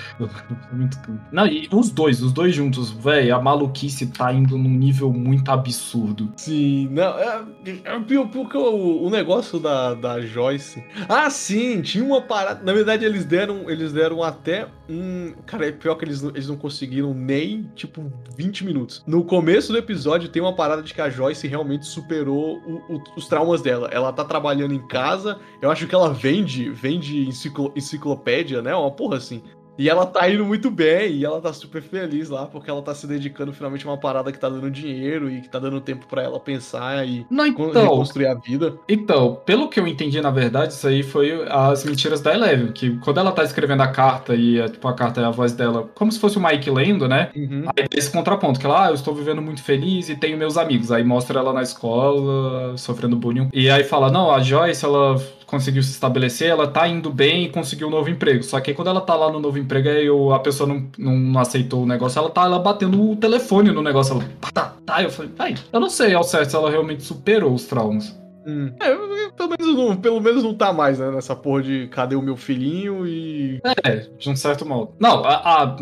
[0.71, 0.97] muito...
[1.31, 5.49] Não, e os dois, os dois juntos, velho, a maluquice tá indo num nível muito
[5.49, 6.31] absurdo.
[6.37, 7.99] Sim, não, é, é
[8.31, 10.83] porque o, o negócio da, da Joyce.
[11.07, 12.63] Ah, sim, tinha uma parada.
[12.63, 15.33] Na verdade, eles deram, eles deram até um.
[15.45, 18.80] Cara, é pior que eles, eles não conseguiram nem, tipo, 20 minutos.
[19.05, 23.03] No começo do episódio tem uma parada de que a Joyce realmente superou o, o,
[23.15, 23.89] os traumas dela.
[23.91, 28.75] Ela tá trabalhando em casa, eu acho que ela vende, vende de enciclo, enciclopédia, né?
[28.75, 29.43] Uma porra assim.
[29.81, 32.93] E ela tá indo muito bem, e ela tá super feliz lá, porque ela tá
[32.93, 36.05] se dedicando finalmente a uma parada que tá dando dinheiro e que tá dando tempo
[36.05, 38.75] para ela pensar e Não, então, reconstruir a vida.
[38.87, 42.95] Então, pelo que eu entendi, na verdade, isso aí foi as mentiras da Eleven, que
[42.99, 45.89] quando ela tá escrevendo a carta e é, tipo, a carta é a voz dela,
[45.95, 47.31] como se fosse o Mike lendo, né?
[47.35, 47.63] Uhum.
[47.75, 50.57] Aí tem esse contraponto, que ela, ah, eu estou vivendo muito feliz e tenho meus
[50.57, 50.91] amigos.
[50.91, 53.49] Aí mostra ela na escola, sofrendo bullying.
[53.51, 55.19] E aí fala, não, a Joyce, ela
[55.51, 58.41] conseguiu se estabelecer, ela tá indo bem e conseguiu um novo emprego.
[58.41, 61.39] Só que aí quando ela tá lá no novo emprego, aí a pessoa não, não
[61.39, 64.13] aceitou o negócio, ela tá ela batendo o telefone no negócio.
[64.13, 65.03] Ela, tá, tá.
[65.03, 68.17] Eu falei, ai, eu não sei ao certo se ela realmente superou os traumas.
[68.47, 68.71] Hum.
[68.79, 68.95] É,
[69.35, 71.11] pelo menos, não, pelo menos não tá mais, né?
[71.11, 73.61] Nessa porra de cadê o meu filhinho e.
[73.83, 74.93] É, de um certo modo.
[74.99, 75.77] Não, a, a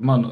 [0.00, 0.30] mano,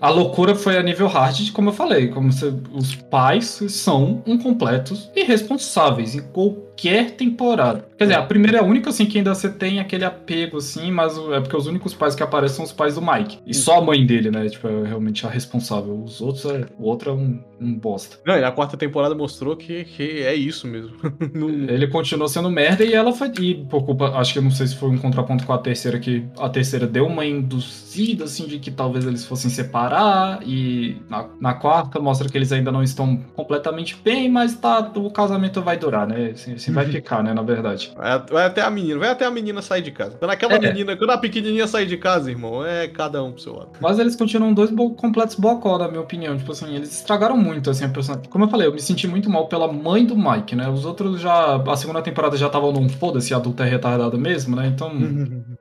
[0.00, 5.10] a loucura foi a nível hard, como eu falei, como se, os pais são incompletos
[5.14, 7.86] e irresponsáveis em qualquer qualquer temporada.
[7.96, 10.90] Quer dizer, a primeira é a única, assim, que ainda você tem aquele apego, assim,
[10.90, 13.38] mas é porque os únicos pais que aparecem são os pais do Mike.
[13.46, 14.48] E só a mãe dele, né?
[14.48, 16.02] Tipo, é realmente a responsável.
[16.02, 18.18] Os outros, é, o outro é um, um bosta.
[18.26, 20.96] Não, e a quarta temporada mostrou que, que é isso mesmo.
[21.68, 23.30] Ele continuou sendo merda e ela foi.
[23.40, 24.10] E por culpa.
[24.18, 26.86] Acho que eu não sei se foi um contraponto com a terceira, que a terceira
[26.86, 30.40] deu uma induzida, assim, de que talvez eles fossem separar.
[30.44, 35.10] E na, na quarta mostra que eles ainda não estão completamente bem, mas tá, o
[35.10, 36.32] casamento vai durar, né?
[36.32, 37.32] Assim, assim vai ficar, né?
[37.32, 37.92] Na verdade.
[37.96, 40.16] Vai, vai até a menina, vai até a menina sair de casa.
[40.18, 40.58] Quando aquela É.
[40.58, 43.70] menina, quando a pequenininha sair de casa, irmão, é cada um pro seu lado.
[43.80, 46.36] Mas eles continuam dois bo completos bocó, na minha opinião.
[46.36, 48.28] Tipo assim, eles estragaram muito, assim, a personagem.
[48.30, 50.68] Como eu falei, eu me senti muito mal pela mãe do Mike, né?
[50.68, 51.56] Os outros já.
[51.56, 54.66] A segunda temporada já estavam num foda-se, adulto é retardado mesmo, né?
[54.66, 54.90] Então.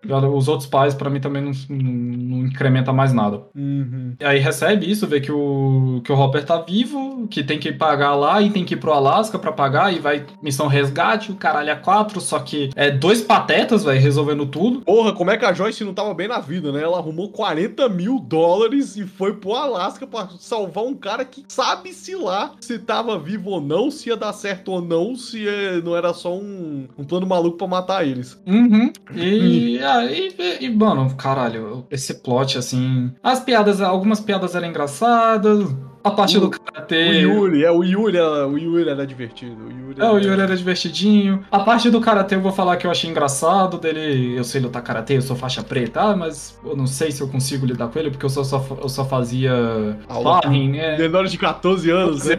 [0.05, 3.41] Já os outros pais, pra mim, também não, não, não incrementa mais nada.
[3.55, 4.15] Uhum.
[4.19, 7.71] E aí recebe isso, vê que o, que o Hopper tá vivo, que tem que
[7.71, 11.35] pagar lá e tem que ir pro Alasca pra pagar, e vai missão resgate, o
[11.35, 14.81] caralho é quatro, só que é dois patetas, vai resolvendo tudo.
[14.81, 16.81] Porra, como é que a Joyce não tava bem na vida, né?
[16.81, 22.15] Ela arrumou 40 mil dólares e foi pro Alasca pra salvar um cara que sabe-se
[22.15, 25.95] lá se tava vivo ou não, se ia dar certo ou não, se é- não
[25.95, 28.39] era só um, um plano maluco pra matar eles.
[28.45, 28.91] Uhum.
[29.15, 33.13] E aí, e, mano, caralho, esse plot, assim.
[33.21, 35.59] As piadas, algumas piadas eram engraçadas.
[36.03, 37.21] A parte O- do O karatê.
[37.21, 39.55] Yuri, é, o Yuri, era- o Yuri era divertido.
[39.65, 41.45] O Yuri, É, o Yuri era divertidinho.
[41.49, 44.35] A parte do karatê eu vou falar que eu achei engraçado dele.
[44.37, 47.27] Eu sei lutar karatê, eu sou faixa preta, ah, mas eu não sei se eu
[47.29, 50.97] consigo lidar com ele, porque eu só, só, eu só fazia sparring, né?
[50.97, 52.35] Menor de 14 anos, né?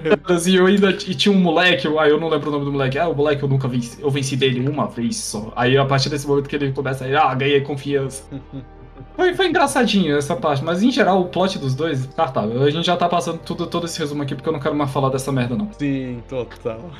[0.46, 2.98] E eu ainda e tinha um moleque, ah, eu não lembro o nome do moleque.
[2.98, 5.52] Ah, o moleque eu nunca venci, eu venci dele uma vez só.
[5.56, 8.24] Aí a partir desse momento que ele começa a ah, ganhei confiança.
[9.16, 12.62] Foi, foi engraçadinho essa parte, mas em geral o plot dos dois, cartável.
[12.62, 14.90] A gente já tá passando tudo, todo esse resumo aqui porque eu não quero mais
[14.90, 15.70] falar dessa merda, não.
[15.78, 16.90] Sim, total.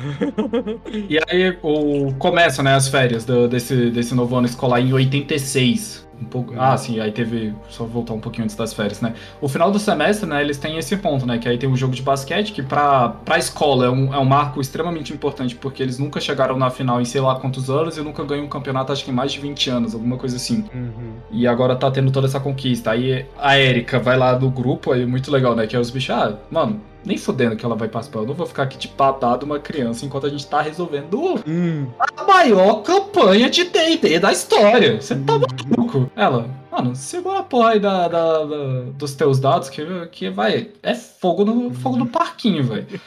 [1.08, 6.03] E aí o, começa, né, as férias do- desse, desse novo ano escolar em 86.
[6.20, 7.54] Um pouco, ah, sim, aí teve.
[7.68, 9.14] Só voltar um pouquinho antes das férias, né?
[9.40, 11.38] O final do semestre, né, eles têm esse ponto, né?
[11.38, 14.24] Que aí tem o jogo de basquete, que pra, pra escola é um, é um
[14.24, 18.00] marco extremamente importante, porque eles nunca chegaram na final em sei lá quantos anos e
[18.00, 20.64] nunca ganham um campeonato, acho que em mais de 20 anos, alguma coisa assim.
[20.74, 21.14] Uhum.
[21.30, 22.92] E agora tá tendo toda essa conquista.
[22.92, 25.66] Aí a Erika vai lá do grupo, aí muito legal, né?
[25.66, 28.20] Que é os bichos, ah, mano, nem fudendo que ela vai participar.
[28.20, 31.86] Eu não vou ficar aqui de patada uma criança enquanto a gente tá resolvendo Hum.
[31.98, 35.00] a maior campanha de D&D da história.
[35.00, 36.10] Você tá maluco?
[36.16, 40.70] Ela, mano, segura a porra aí da, da- da- dos teus dados que, que vai...
[40.82, 42.86] É fogo no, fogo no parquinho, velho.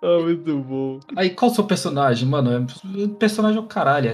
[0.00, 1.00] Ah, muito bom.
[1.16, 2.28] Aí, qual o seu personagem?
[2.28, 4.08] Mano, é, personagem é o caralho.
[4.08, 4.12] É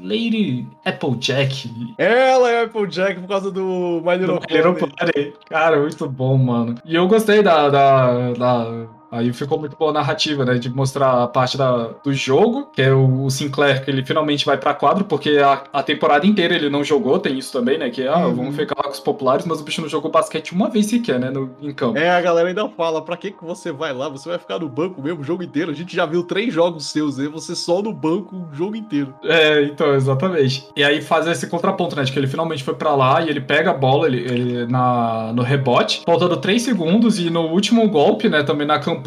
[0.00, 1.70] Lady Applejack.
[1.96, 4.74] Ela é Applejack por causa do My Little Do My Little.
[4.74, 5.32] Pony.
[5.48, 6.74] Cara, muito bom, mano.
[6.84, 8.32] E eu gostei da, da-
[9.12, 10.54] Aí ficou muito boa a narrativa, né?
[10.54, 14.44] De mostrar a parte da, do jogo, que é o, o Sinclair, que ele finalmente
[14.46, 17.90] vai pra quadro, porque a, a temporada inteira ele não jogou, tem isso também, né?
[17.90, 18.34] Que, ah, Uhum.
[18.34, 21.18] vamos ficar lá com os populares, mas o bicho não jogou basquete uma vez sequer,
[21.20, 21.28] né?
[21.30, 21.98] No, em campo.
[21.98, 24.08] É, a galera ainda fala, pra que que você vai lá?
[24.08, 25.70] Você vai ficar no banco mesmo o jogo inteiro?
[25.70, 29.12] A gente já viu três jogos seus, e você só no banco o jogo inteiro.
[29.24, 30.66] É, então, exatamente.
[30.76, 32.04] E aí faz esse contraponto, né?
[32.04, 35.32] De que ele finalmente foi pra lá e ele pega a bola ele, ele na,
[35.34, 38.42] no rebote, faltando 3 segundos, e no último golpe, né?
[38.42, 39.01] Também na campanha,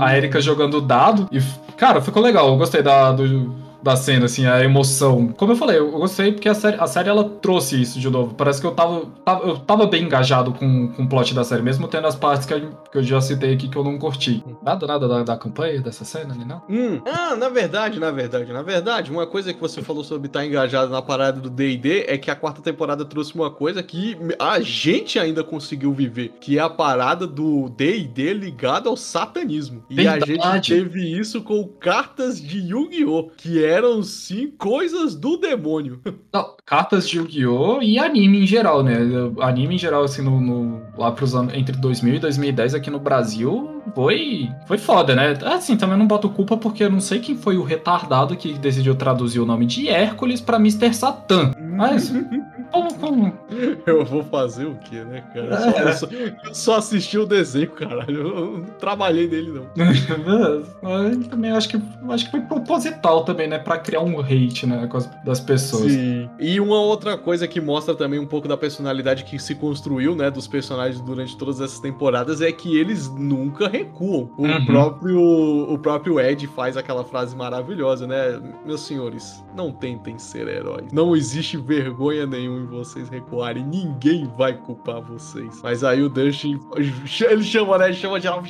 [0.00, 1.28] a Erika jogando dado.
[1.30, 1.40] E,
[1.76, 2.48] cara, ficou legal.
[2.48, 5.28] Eu gostei da, do- da cena, assim, a emoção.
[5.28, 8.34] Como eu falei, eu gostei porque a série, a série ela trouxe isso de novo.
[8.34, 11.62] Parece que eu tava, tava- eu tava bem engajado com, com o plot da série,
[11.62, 14.44] mesmo tendo as partes que, eu- que eu já citei aqui que eu não curti.
[14.62, 16.62] Nada, nada da, da campanha, dessa cena ali, não?
[16.68, 17.00] Hum.
[17.06, 20.90] Ah, na verdade, na verdade, na verdade, uma coisa que você falou sobre estar engajado
[20.90, 25.18] na parada do D&D é que a quarta temporada trouxe uma coisa que a gente
[25.18, 29.82] ainda conseguiu viver, que é a parada do D&D ligado ao satanismo.
[29.88, 30.74] E a gente Verdade.
[30.74, 33.30] teve isso com cartas de Yu-Gi-Oh!
[33.36, 36.00] que eram sim coisas do demônio.
[36.32, 37.80] Não, cartas de Yu-Gi-Oh!
[37.82, 38.96] e anime em geral, né?
[39.40, 42.98] Anime em geral, assim, no, no- lá pros anos entre 2000 e 2010 aqui no
[43.00, 45.36] Brasil, foi, foi foda, né?
[45.44, 48.94] Assim, também não boto culpa porque eu não sei quem foi o retardado que decidiu
[48.94, 50.92] traduzir o nome de Hércules pra Mr.
[50.94, 51.52] Satan.
[51.76, 52.12] Mas?
[53.86, 55.54] Eu vou fazer o quê, né, cara?
[55.54, 56.06] Eu só, eu só-
[56.48, 58.16] eu só assisti o desenho, caralho.
[58.28, 59.66] Eu não trabalhei nele, não.
[61.00, 61.80] Eu também acho que,
[62.10, 63.58] acho que foi proposital também, né?
[63.58, 64.86] Pra criar um hate, né?
[64.86, 65.92] Com as, das pessoas.
[65.92, 66.28] Sim.
[66.38, 70.30] E uma outra coisa que mostra também um pouco da personalidade que se construiu, né,
[70.30, 74.30] dos personagens durante todas essas temporadas é que eles nunca recuam.
[74.36, 74.64] O Uhum.
[74.66, 78.40] próprio o próprio Ed faz aquela frase maravilhosa, né?
[78.64, 80.92] Meus senhores, não tentem ser heróis.
[80.92, 83.64] Não existe vergonha nenhuma em vocês recuarem.
[83.64, 85.60] Ninguém vai culpar vocês.
[85.62, 87.92] Mas aí o Dustin, ele chama, né?
[87.92, 88.42] Chama geral.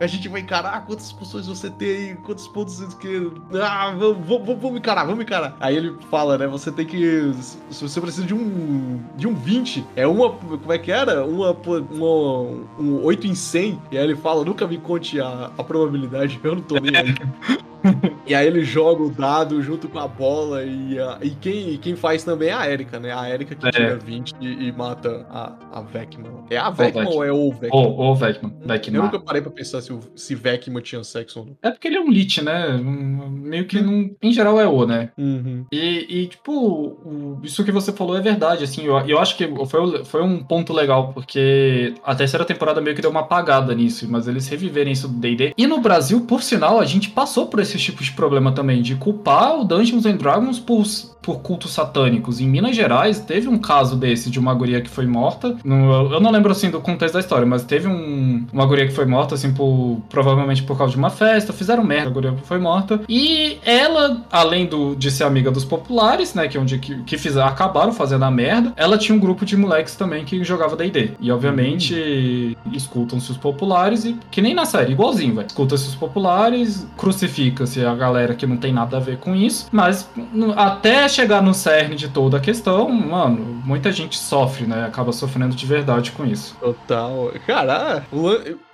[0.00, 3.30] A gente vai encarar quantas posições você tem quantos pontos você quer.
[3.62, 5.56] Ah, vamos, vamos, vamos encarar, vamos encarar.
[5.60, 6.46] Aí ele fala, né?
[6.46, 7.32] Você tem que.
[7.70, 9.00] Se você precisa de um.
[9.16, 10.30] De um 20, é uma.
[10.30, 11.24] Como é que era?
[11.24, 11.56] Uma.
[11.90, 13.80] uma um 8 em 100.
[13.92, 17.14] E aí ele fala, nunca me conte a, a probabilidade, eu não tô nem aí.
[18.26, 21.96] e aí ele joga o dado junto com a bola e, a, e quem, quem
[21.96, 23.12] faz também é a Erika, né?
[23.12, 23.70] A Erika que é.
[23.70, 26.44] tira 20 e, e, mata a, a Vecman.
[26.50, 27.86] É a Vecman ou é o Vecman?
[27.86, 28.52] O, o Vecman.
[28.64, 28.96] Vecman.
[28.96, 31.56] Eu nunca parei pra pensar se, o, se Vecman tinha sexo ou não.
[31.62, 32.78] É porque ele é um lit, né?
[32.78, 34.10] Meio que não.
[34.22, 35.10] Em geral é o, né?
[35.18, 35.66] Uhum.
[35.72, 38.84] E, e, tipo, isso que você falou é verdade, assim.
[38.84, 43.02] Eu, eu acho que foi, foi um ponto legal, porque a terceira temporada meio que
[43.02, 45.54] deu uma apagada nisso, mas eles reviverem isso do DD.
[45.56, 48.80] E no Brasil, por sinal, a gente passou por esse esses tipos de problema também,
[48.80, 50.84] de culpar o Dungeons and Dragons por,
[51.20, 52.40] por cultos satânicos.
[52.40, 55.56] Em Minas Gerais, teve um caso desse de uma guria que foi morta.
[55.64, 58.92] No, eu não lembro, assim, do contexto da história, mas teve um, uma guria que
[58.92, 61.52] foi morta, assim, por, provavelmente por causa de uma festa.
[61.52, 63.00] Fizeram merda, a guria foi morta.
[63.08, 67.18] E ela, além do, de ser amiga dos populares, né, que é onde que, que
[67.18, 71.12] fizeram, acabaram fazendo a merda, ela tinha um grupo de moleques também que jogava D&D.
[71.20, 72.72] E, obviamente, uhum.
[72.72, 75.46] escutam-se os populares e, que nem na série, igualzinho, vai.
[75.46, 79.68] Escuta-se os populares, crucifica se a galera que não tem nada a ver com isso,
[79.72, 80.08] mas
[80.56, 84.84] até chegar no cerne de toda a questão, mano, muita gente sofre, né?
[84.84, 86.56] Acaba sofrendo de verdade com isso.
[86.60, 87.32] Total.
[87.46, 88.04] Cara,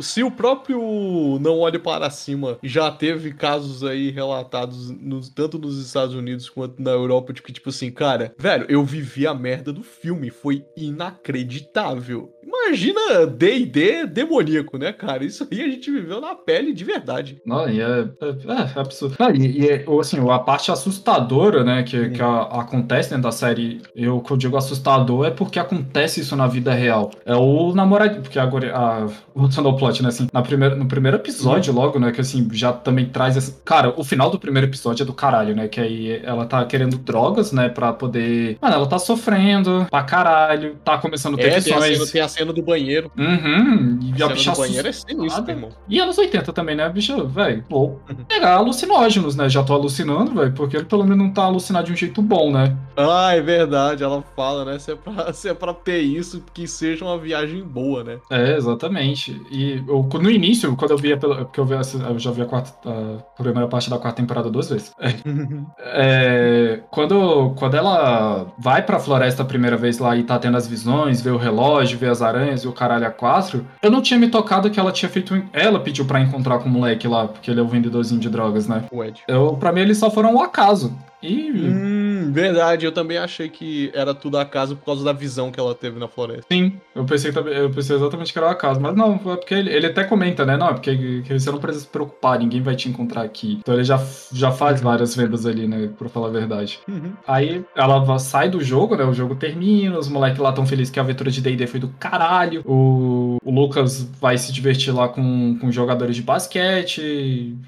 [0.01, 5.79] se o próprio Não Olhe Para Cima já teve casos aí relatados no, tanto nos
[5.85, 9.73] Estados Unidos quanto na Europa, de que, tipo assim, cara, velho, eu vivi a merda
[9.73, 12.31] do filme, foi inacreditável.
[12.67, 15.25] Imagina D&D demoníaco, né, cara?
[15.25, 17.41] Isso aí a gente viveu na pele de verdade.
[17.45, 19.17] Não, e é, é, é absurdo.
[19.19, 23.81] Não, e, e, assim, a parte assustadora, né, que, que a, acontece dentro da série,
[23.95, 27.11] eu que eu digo assustador é porque acontece isso na vida real.
[27.25, 31.17] É o namorado, porque agora, a, voltando ao plot, né, assim, na primeira, no primeiro
[31.17, 33.61] episódio logo, né, que assim, já também traz esse...
[33.65, 36.99] Cara, o final do primeiro episódio é do caralho, né, que aí ela tá querendo
[36.99, 38.59] drogas, né, pra poder...
[38.61, 42.11] Mano, ela tá sofrendo pra caralho, tá começando a ter é, questões...
[42.11, 43.11] Tem a cena do banheiro.
[43.17, 43.99] Uhum.
[44.17, 45.71] E a, a bicha do banheiro é sinistro, irmão.
[45.89, 46.85] E anos 80 também, né?
[46.85, 49.49] A bicha, velho, vou pegar alucinógenos, né?
[49.49, 52.53] Já tô alucinando, velho, porque ele pelo menos não tá alucinado de um jeito bom,
[52.53, 52.77] né?
[52.97, 54.03] Ah, é verdade.
[54.03, 54.79] Ela fala, né?
[54.79, 58.19] Se é pra, se é pra ter isso, que seja uma viagem boa, né?
[58.31, 59.41] É, exatamente.
[59.51, 62.73] E eu, no início, quando eu via, porque eu, vi, eu já vi a, quarta,
[62.89, 64.93] a primeira parte da quarta temporada duas vezes.
[65.79, 70.67] é, quando, quando ela vai pra floresta a primeira vez lá e tá tendo as
[70.67, 74.19] visões, vê o relógio, vê as aranhas e o caralho a quatro, eu não tinha
[74.19, 75.43] me tocado que ela tinha feito.
[75.53, 78.67] Ela pediu para encontrar com o moleque lá, porque ele é o vendedorzinho de drogas,
[78.67, 78.85] né?
[78.91, 79.23] O Ed.
[79.29, 80.93] Eu, pra mim, eles só foram um acaso.
[81.23, 81.51] E.
[81.51, 82.00] Hum,
[82.31, 85.99] verdade, eu também achei que era tudo acaso por causa da visão que ela teve
[85.99, 86.47] na floresta.
[86.51, 89.71] Sim, eu pensei, eu pensei exatamente que era o acaso, mas não, é porque ele,
[89.71, 90.57] ele até comenta, né?
[90.57, 93.59] Não, é porque você não precisa se preocupar, ninguém vai te encontrar aqui.
[93.61, 94.01] Então ele já,
[94.33, 95.91] já faz várias vendas ali, né?
[95.99, 96.81] Pra falar a verdade.
[96.89, 97.13] Uhum.
[97.27, 99.05] Aí ela sai do jogo, né?
[99.05, 101.89] O jogo termina, os moleques lá tão felizes que a aventura de DD foi do
[101.99, 102.63] caralho.
[102.65, 107.01] O, o Lucas vai se divertir lá com, com jogadores de basquete.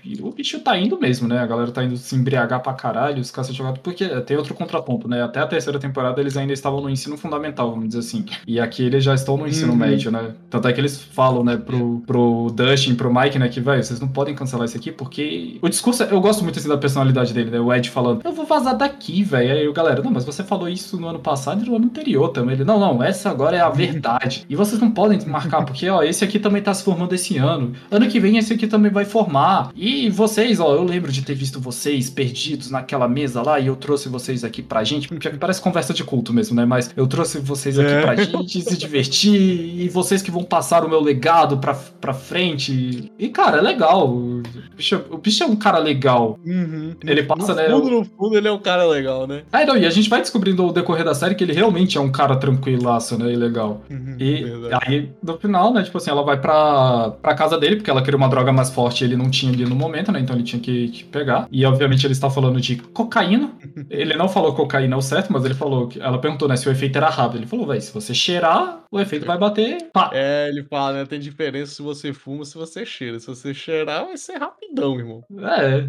[0.05, 1.39] E o bicho tá indo mesmo, né?
[1.39, 5.09] A galera tá indo se embriagar pra caralho, os caras jogado, porque tem outro contraponto,
[5.09, 5.23] né?
[5.23, 8.25] Até a terceira temporada eles ainda estavam no ensino fundamental, vamos dizer assim.
[8.47, 9.79] E aqui eles já estão no ensino uhum.
[9.79, 10.33] médio, né?
[10.51, 14.01] Tanto é que eles falam, né, pro, pro Dustin, pro Mike, né, que, velho, vocês
[14.01, 17.51] não podem cancelar isso aqui, porque o discurso, eu gosto muito assim da personalidade dele,
[17.51, 17.61] né?
[17.61, 19.53] O Ed falando, eu vou vazar daqui, velho.
[19.53, 22.29] Aí o galera, não, mas você falou isso no ano passado e no ano anterior
[22.31, 22.55] também.
[22.55, 24.45] Ele, não, não, essa agora é a verdade.
[24.49, 27.73] E vocês não podem marcar, porque, ó, esse aqui também tá se formando esse ano.
[27.91, 29.71] Ano que vem esse aqui também vai formar.
[29.75, 33.77] E vocês, ó, eu lembro de ter visto vocês perdidos naquela mesa lá e eu
[33.77, 36.65] trouxe vocês aqui pra gente, porque parece conversa de culto mesmo, né?
[36.65, 38.01] Mas eu trouxe vocês aqui é.
[38.03, 43.11] pra gente se divertir e vocês que vão passar o meu legado pra, pra frente.
[43.19, 44.09] E, cara, é legal.
[44.09, 44.43] O
[44.77, 46.39] bicho, o bicho é um cara legal.
[46.45, 46.95] Uhum.
[47.05, 47.69] Ele passa, no né?
[47.69, 49.43] No fundo, no fundo, ele é um cara legal, né?
[49.53, 52.01] Ah, não, e a gente vai descobrindo ao decorrer da série que ele realmente é
[52.01, 53.33] um cara tranquilaço, né?
[53.33, 53.83] E legal.
[53.91, 54.45] Uhum, e
[54.83, 55.83] aí, no final, né?
[55.83, 59.03] Tipo assim, ela vai pra, pra casa dele, porque ela queria uma droga mais forte
[59.03, 60.21] e ele não tinha ali no momento, né?
[60.21, 61.49] Então ele tinha que, que pegar.
[61.51, 63.51] E obviamente ele está falando de cocaína.
[63.91, 66.01] Ele não falou cocaína ao certo, mas ele falou que.
[66.01, 67.39] Ela perguntou, né, se o efeito era rápido.
[67.39, 69.91] Ele falou, velho, se você cheirar, o efeito vai bater.
[69.93, 70.11] Pá.
[70.13, 71.07] É, ele fala, né?
[71.07, 73.21] Tem diferença se você fuma se você cheira.
[73.21, 74.39] Se você cheirar, vai ser
[74.73, 75.25] fudidão, irmão.
[75.41, 75.89] É.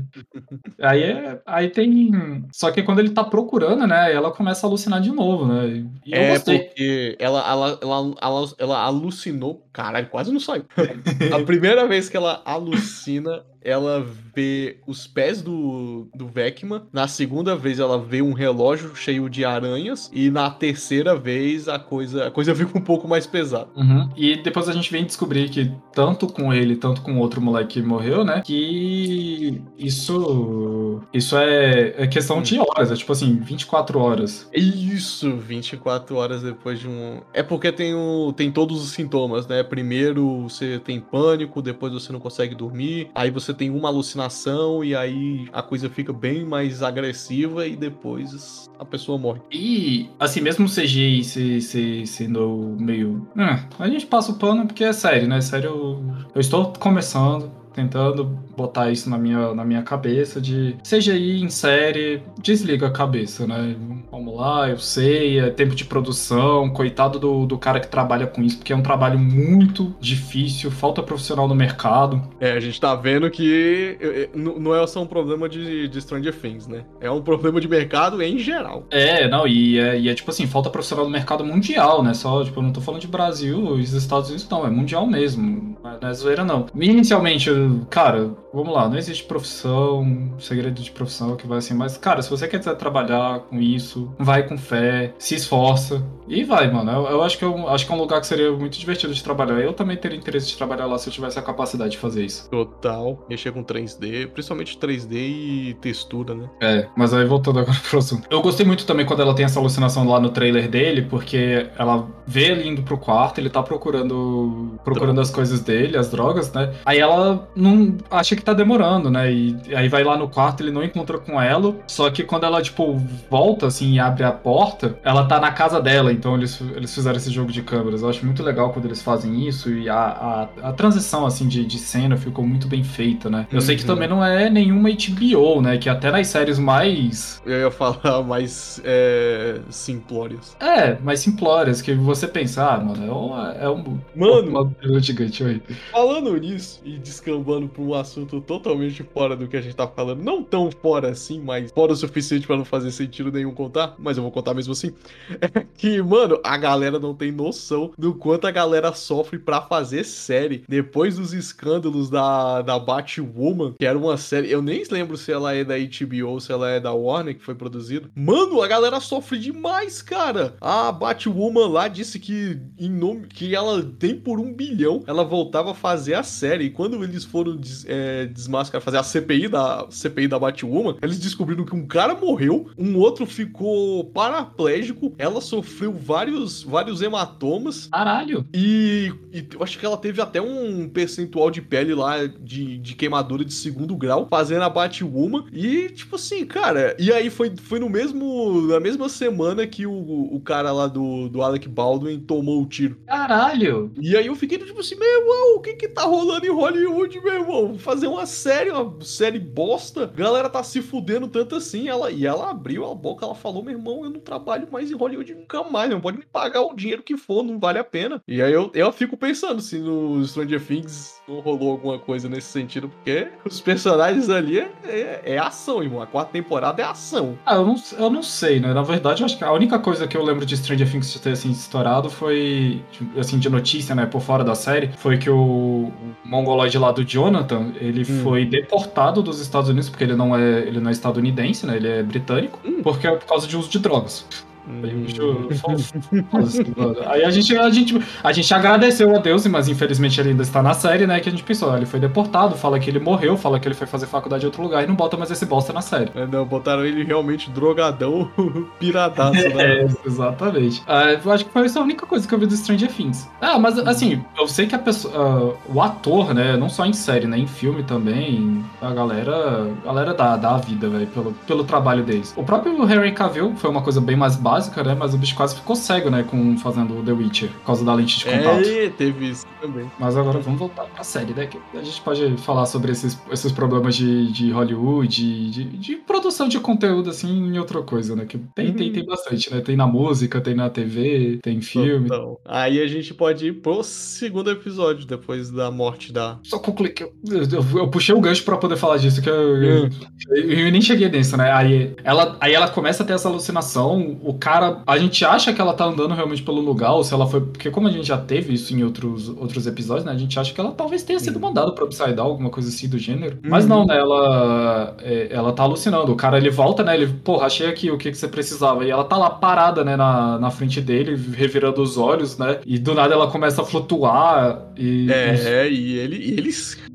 [0.82, 2.12] Aí, é, aí tem.
[2.51, 4.13] Só que quando ele tá procurando, né?
[4.13, 5.86] Ela começa a alucinar de novo, né?
[6.06, 9.65] E é porque ela, ela, ela, ela, ela alucinou.
[9.71, 10.65] Caralho, quase não saiu.
[11.34, 16.88] a primeira vez que ela alucina, ela vê os pés do, do Vecma.
[16.91, 20.10] Na segunda vez, ela vê um relógio cheio de aranhas.
[20.13, 23.67] E na terceira vez, a coisa, a coisa fica um pouco mais pesada.
[23.76, 24.10] Uhum.
[24.15, 27.82] E depois a gente vem descobrir que, tanto com ele, tanto com outro moleque que
[27.82, 28.41] morreu, né?
[28.41, 31.02] Que isso.
[31.13, 32.91] Isso é, é questão de horas.
[32.91, 34.47] É tipo assim, 24 horas.
[34.54, 37.21] Isso, 24 horas depois de um.
[37.34, 39.63] É porque tem, o, tem todos os sintomas, né?
[39.63, 44.84] Primeiro você tem pânico, depois você não consegue dormir, aí você você tem uma alucinação
[44.84, 49.42] e aí a coisa fica bem mais agressiva e depois a pessoa morre.
[49.52, 53.27] E, assim, mesmo o CGI se, se, sendo meio.
[53.38, 55.40] Hum, a gente passa o pano porque é sério, né?
[55.40, 61.13] Sério, eu, eu estou começando tentando botar isso na minha, na minha cabeça de seja
[61.13, 63.75] aí em série, desliga a cabeça, né?
[64.12, 68.43] Vamos lá, eu sei, é tempo de produção, coitado do, do cara que trabalha com
[68.43, 72.21] isso, porque é um trabalho muito difícil, falta profissional no mercado.
[72.39, 73.97] É, a gente tá vendo que
[74.35, 76.85] não é só um problema de, de Stranger Things, né?
[77.01, 78.85] É um problema de mercado em geral.
[78.91, 82.13] É, não, e é, e é tipo assim, falta profissional no mercado mundial, né?
[82.13, 85.08] Só, tipo, eu não tô falando de Brasil e os Estados Unidos, não, é mundial
[85.08, 85.77] mesmo.
[86.01, 86.65] Não é zoeira, não.
[86.75, 87.49] Inicialmente,
[87.89, 92.29] cara, vamos lá, não existe profissão, segredo de profissão que vai assim, mas, cara, se
[92.29, 96.91] você quer trabalhar com isso, vai com fé, se esforça e vai, mano.
[96.91, 99.23] Eu, eu acho, que eu acho que é um lugar que seria muito divertido de
[99.23, 99.60] trabalhar.
[99.60, 102.49] Eu também teria interesse de trabalhar lá se eu tivesse a capacidade de fazer isso.
[102.49, 103.25] Total.
[103.29, 106.49] Mexer com 3D, principalmente 3D e textura, né?
[106.62, 108.27] É, mas aí voltando agora pro assunto.
[108.29, 112.08] Eu gostei muito também quando ela tem essa alucinação lá no trailer dele, porque ela
[112.25, 116.73] vê ele indo pro quarto, ele tá procurando procurando as coisas dele, as drogas, né?
[116.85, 119.31] Aí ela não acha que tá demorando, né?
[119.31, 121.75] E aí vai lá no quarto, ele não encontra com ela.
[121.87, 122.96] Só que quando ela, tipo,
[123.29, 126.12] volta assim e abre a porta, ela tá na casa dela.
[126.12, 128.02] Então eles, eles fizeram esse jogo de câmeras.
[128.02, 129.69] Eu acho muito legal quando eles fazem isso.
[129.69, 133.48] E a, a, a transição, assim, de, de cena ficou muito bem feita, né?
[133.52, 133.62] Eu uhum.
[133.62, 133.87] sei que uhum.
[133.87, 135.77] também não é nenhuma HBO, né?
[135.77, 137.41] Que até nas séries mais.
[137.46, 140.56] Eu ia falar mais é, simplórias.
[140.60, 141.81] É, mais simplórias.
[141.81, 143.63] Que você pensa, ah, mano, é um.
[143.63, 145.62] É um mano, uma gigante aí.
[145.91, 150.23] Falando nisso e descambando pra um assunto totalmente fora do que a gente tá falando.
[150.23, 153.96] Não tão fora assim, mas fora o suficiente para não fazer sentido nenhum contar.
[153.98, 154.94] Mas eu vou contar mesmo assim.
[155.42, 160.04] É que, mano, a galera não tem noção do quanto a galera sofre para fazer
[160.06, 160.63] série.
[160.69, 164.50] Depois dos escândalos da, da Batwoman, que era uma série.
[164.50, 167.44] Eu nem lembro se ela é da HBO ou se ela é da Warner, que
[167.44, 168.10] foi produzida.
[168.15, 170.56] Mano, a galera sofre demais, cara.
[170.62, 175.71] A Batwoman lá disse que em nome que ela tem por um bilhão, ela voltava
[175.71, 176.65] a fazer a série.
[176.65, 177.86] E quando eles foram des,
[178.24, 182.69] é, desmascarar, fazer a CPI da CPI da Batwoman, eles descobriram que um cara morreu,
[182.78, 187.88] um outro ficou paraplégico, ela sofreu vários, vários hematomas.
[187.88, 188.46] Caralho!
[188.54, 192.96] E, e eu acho que ela teve até um percentual de pele lá de, de
[192.96, 195.46] queimadura de segundo grau, fazendo a Batwoman.
[195.52, 198.62] E, tipo assim, cara, e aí foi, foi no mesmo.
[198.67, 199.94] Na mesma semana que o,
[200.32, 202.98] o cara lá do, do Alec Baldwin tomou o tiro.
[203.06, 203.92] Caralho!
[204.00, 207.19] E aí eu fiquei tipo assim, meu irmão, o que que tá rolando em Hollywood,
[207.21, 207.78] meu irmão?
[207.78, 210.06] Fazer uma série, uma série bosta.
[210.06, 211.88] Galera tá se fudendo tanto assim.
[211.88, 214.96] Ela, e ela abriu a boca, ela falou, meu irmão, eu não trabalho mais em
[214.96, 218.22] Hollywood nunca mais, não pode me pagar o dinheiro que for, não vale a pena.
[218.28, 222.48] E aí eu, eu fico pensando se no Stranger Things não rolou alguma coisa nesse
[222.48, 226.02] sentido, porque os personagens ali é, é, é ação, irmão.
[226.02, 227.38] A quarta temporada é ação.
[227.46, 228.74] Ah, eu não, eu não sei, né?
[228.74, 231.32] Na verdade, eu acho que a única coisa que eu lembro de Stranger Things ter
[231.32, 232.84] assim estourado foi,
[233.18, 235.94] assim, de notícia, né, por fora da série, foi que o, o
[236.26, 238.23] mongoloide lá do Jonathan, ele hum.
[238.23, 241.77] foi deportado dos Estados Unidos, porque ele não é, ele não é estadunidense, né?
[241.77, 242.81] Ele é britânico, hum.
[242.83, 244.25] porque é por causa de uso de drogas.
[247.06, 250.62] Aí a gente, a, gente, a gente agradeceu a Deus, mas infelizmente ele ainda está
[250.62, 251.20] na série, né?
[251.20, 253.88] Que a gente pensou, ele foi deportado, fala que ele morreu, fala que ele foi
[253.88, 256.12] fazer faculdade em outro lugar e não bota mais esse bosta na série.
[256.16, 258.30] É, não, botaram ele realmente drogadão,
[258.80, 259.64] piradaço, né?
[259.74, 260.84] É, exatamente.
[260.86, 263.30] Ah, eu acho que foi essa a única coisa que eu vi do Stranger Things.
[263.40, 266.58] Ah, mas assim, eu sei que a pessoa, uh, o ator, né?
[266.58, 267.38] Não só em série, né?
[267.38, 272.04] Em filme também, a galera, a galera dá, dá a vida, velho, pelo, pelo trabalho
[272.04, 272.34] deles.
[272.36, 274.95] O próprio Harry Cavill foi uma coisa bem mais baixa básica, né?
[274.97, 276.23] Mas o bicho quase ficou cego, né?
[276.23, 278.67] Com fazendo The Witcher, por causa da lente de contato.
[278.67, 279.89] É, teve isso também.
[279.99, 281.47] Mas agora vamos voltar pra série, né?
[281.47, 286.47] Que a gente pode falar sobre esses, esses problemas de, de Hollywood, de, de produção
[286.47, 288.25] de conteúdo, assim, em outra coisa, né?
[288.25, 288.73] Que tem, Uhum.
[288.75, 289.62] tem, tem bastante, né?
[289.62, 292.06] Tem na música, tem na TV, tem filme.
[292.06, 296.39] Então, aí a gente pode ir pro segundo episódio, depois da morte da.
[296.43, 299.63] Só concluir que eu, eu, eu puxei o gancho pra poder falar disso, que eu,
[299.63, 299.89] eu-
[300.35, 301.51] eu nem cheguei nisso, né?
[301.51, 304.81] Aí ela, aí ela começa a ter essa alucinação, o cara.
[304.85, 307.41] A gente acha que ela tá andando realmente pelo lugar, ou se ela foi.
[307.41, 310.12] Porque como a gente já teve isso em outros, outros episódios, né?
[310.12, 311.41] A gente acha que ela talvez tenha sido Uhum.
[311.44, 313.37] mandada pro Upside Down, alguma coisa assim do gênero.
[313.44, 313.69] Mas Uhum.
[313.69, 313.98] não, né?
[313.98, 316.12] Ela, é, ela tá alucinando.
[316.12, 316.96] O cara ele volta, né?
[316.96, 318.83] Ele, porra, achei aqui o que, que você precisava.
[318.85, 322.60] E ela tá lá parada, né, na, na frente dele, revirando os olhos, né?
[322.65, 325.12] E do nada ela começa a flutuar e.
[325.12, 326.50] É, e ele, e ele.